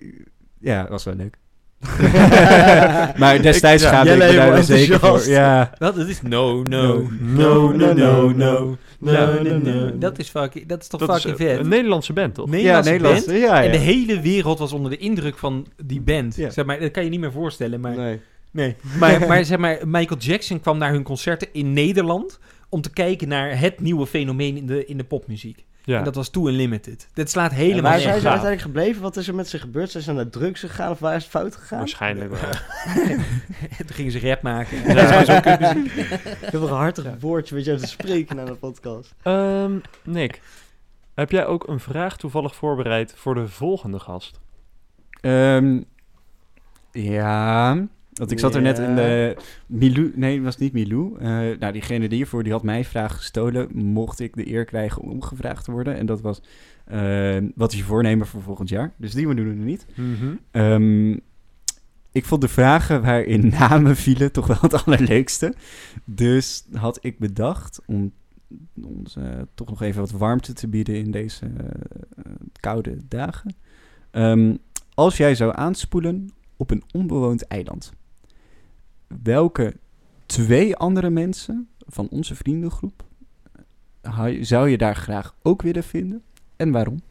[0.60, 1.38] ja, dat was wel leuk.
[3.20, 5.28] maar destijds Ik- ja, schaamde ik me daar zeker voor.
[5.28, 8.78] Ja, Dat is no, no, No, no, no, no.
[9.00, 9.26] Ja.
[9.26, 9.98] No, no, no.
[9.98, 11.60] Dat is, fucking, dat is toch Dat fucking eh, vet?
[11.60, 12.50] een Nederlandse band, toch?
[12.50, 13.26] Nederlandse Nederlands.
[13.26, 13.38] band.
[13.40, 13.84] Ja, En de ja.
[13.84, 16.36] hele wereld was onder de indruk van die band.
[16.36, 16.50] Ja.
[16.50, 17.80] Zeg maar, dat kan je niet meer voorstellen.
[17.80, 18.20] Maar, Nee.
[18.52, 18.76] nee.
[19.00, 22.40] maar, maar, zeg maar Michael Jackson kwam naar hun concerten in Nederland...
[22.70, 25.66] om te kijken naar het nieuwe fenomeen in de, in de popmuziek.
[25.84, 25.98] Ja.
[25.98, 27.08] En dat was Too Unlimited.
[27.14, 29.02] Dat slaat helemaal waar nergens zijn ze uiteindelijk gebleven?
[29.02, 29.92] Wat is er met ze gebeurd?
[29.92, 31.78] Zijn ze naar drugs gegaan of waar is het fout gegaan?
[31.78, 32.50] Waarschijnlijk wel.
[33.78, 34.78] Toen gingen ze rap maken.
[34.78, 35.20] Ja.
[35.20, 39.16] Ik heb een hartig woordje met jou te spreken na de podcast.
[39.22, 40.42] Ehm, Nick,
[41.14, 44.40] heb jij ook een vraag toevallig voorbereid voor de volgende gast?
[45.22, 45.82] Ehm,
[46.92, 47.88] ja,
[48.18, 49.38] want ik zat er net in de...
[49.66, 51.20] Milou, nee, het was niet Milou.
[51.20, 51.28] Eh,
[51.60, 53.70] nou, diegene die hiervoor, die had mijn vraag gestolen.
[53.74, 55.98] Mocht ik de eer krijgen om gevraagd te worden.
[55.98, 56.42] En dat was,
[56.86, 58.94] eh, wat is je voornemen voor volgend jaar?
[58.98, 59.86] Dus die doen we nu niet.
[60.52, 61.12] Ehm,
[62.12, 65.54] ik vond de vragen waarin namen vielen toch wel het allerleukste.
[66.06, 68.12] Dus had ik bedacht om
[68.84, 69.18] ons
[69.54, 73.56] toch nog even wat warmte te bieden in deze eh, koude dagen.
[74.12, 74.56] Ehm,
[74.94, 77.92] als jij zou aanspoelen op een onbewoond eiland,
[79.24, 79.74] welke
[80.26, 83.04] twee andere mensen van onze vriendengroep
[84.42, 86.22] zou je daar graag ook willen vinden
[86.56, 87.02] en waarom?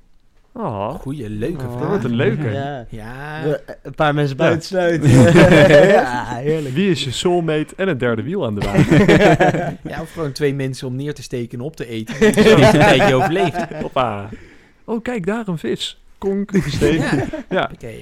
[0.53, 1.89] Oh, Goeie, leuke dat vraag.
[1.89, 2.49] wordt een leuke.
[2.51, 2.87] Ja.
[2.91, 5.11] Ja, De- Een paar mensen buitensluiten.
[5.89, 6.75] ja, heerlijk.
[6.75, 9.79] Wie is je soulmate en een derde wiel aan de wagen?
[9.93, 12.27] ja, of gewoon twee mensen om neer te steken en op te eten.
[12.27, 12.33] Een
[12.73, 13.73] tijdje overleeft.
[13.75, 14.29] Hoppa.
[14.85, 16.01] Oh, kijk, daar een vis.
[16.19, 16.99] Konk, steek.
[17.01, 17.71] Ja, Ja.
[17.75, 17.93] oké.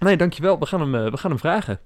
[0.00, 0.58] Nee, dankjewel.
[0.58, 1.78] We gaan hem, eh, we gaan hem vragen.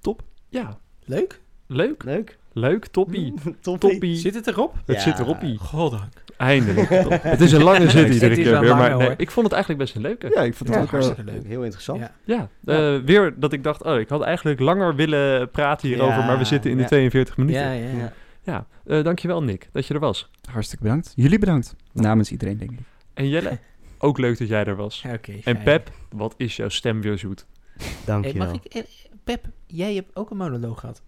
[0.00, 0.22] Top.
[0.50, 1.40] Ja, Leuk.
[1.66, 2.02] leuk.
[2.04, 2.38] Leuk.
[2.52, 3.34] Leuk, toppie.
[3.60, 3.90] Toppie.
[3.90, 4.16] Toppie.
[4.16, 4.74] Zit het erop?
[4.86, 5.02] Het Ja.
[5.02, 5.58] zit eroppie.
[5.58, 6.12] Goddank.
[6.36, 6.88] Eindelijk.
[7.22, 8.76] het is een lange zit iedere keer weer.
[8.76, 10.30] Maar nee, ik vond het eigenlijk best een leuke.
[10.34, 11.00] Ja, ik vond het Ja, ook wel...
[11.00, 11.46] hartstikke leuk.
[11.46, 12.00] Heel interessant.
[12.00, 12.12] Ja.
[12.24, 16.26] Ja, eh, weer dat ik dacht, oh, ik had eigenlijk langer willen praten hierover, Ja,
[16.26, 16.88] maar we zitten in de ja.
[16.88, 17.60] 42 minuten.
[17.62, 17.96] Ja, Ja, ja.
[17.98, 18.12] Ja.
[18.42, 18.66] ja.
[18.86, 20.30] eh, dankjewel Nick, dat je er was.
[20.50, 21.12] Hartstikke bedankt.
[21.16, 21.74] Jullie bedankt.
[21.92, 22.78] Namens iedereen, denk ik.
[23.14, 23.58] En Jelle,
[23.98, 25.02] ook leuk dat jij er was.
[25.02, 25.32] Ja, Oké.
[25.44, 25.62] En.
[25.62, 27.46] Pep, wat is jouw stem weer zoet.
[27.76, 28.46] Hey, Dankjewel.
[28.46, 28.82] mag ik, eh,
[29.24, 31.02] Pep, jij hebt ook een monoloog gehad.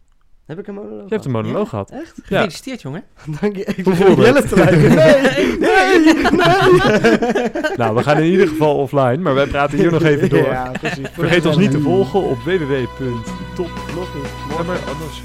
[0.46, 1.08] Heb ik een monoloog?
[1.08, 1.68] Je hebt een monoloog Ja?
[1.68, 1.90] gehad.
[1.90, 2.16] Echt?
[2.16, 2.22] Ja.
[2.24, 3.04] Gefeliciteerd, jongen.
[3.40, 3.64] Dank je.
[3.64, 3.84] Ik
[4.16, 4.94] Jelle te lijken.
[4.94, 7.50] Nee, nee, nee.
[7.80, 10.44] Nou, we gaan in ieder geval offline, maar wij praten hier nog even door.
[10.46, 11.08] Ja, precies.
[11.12, 13.70] Vergeet ons niet te volgen op www.top...
[13.94, 14.32] Nog niet.
[14.56, 15.22] Ja, maar anders-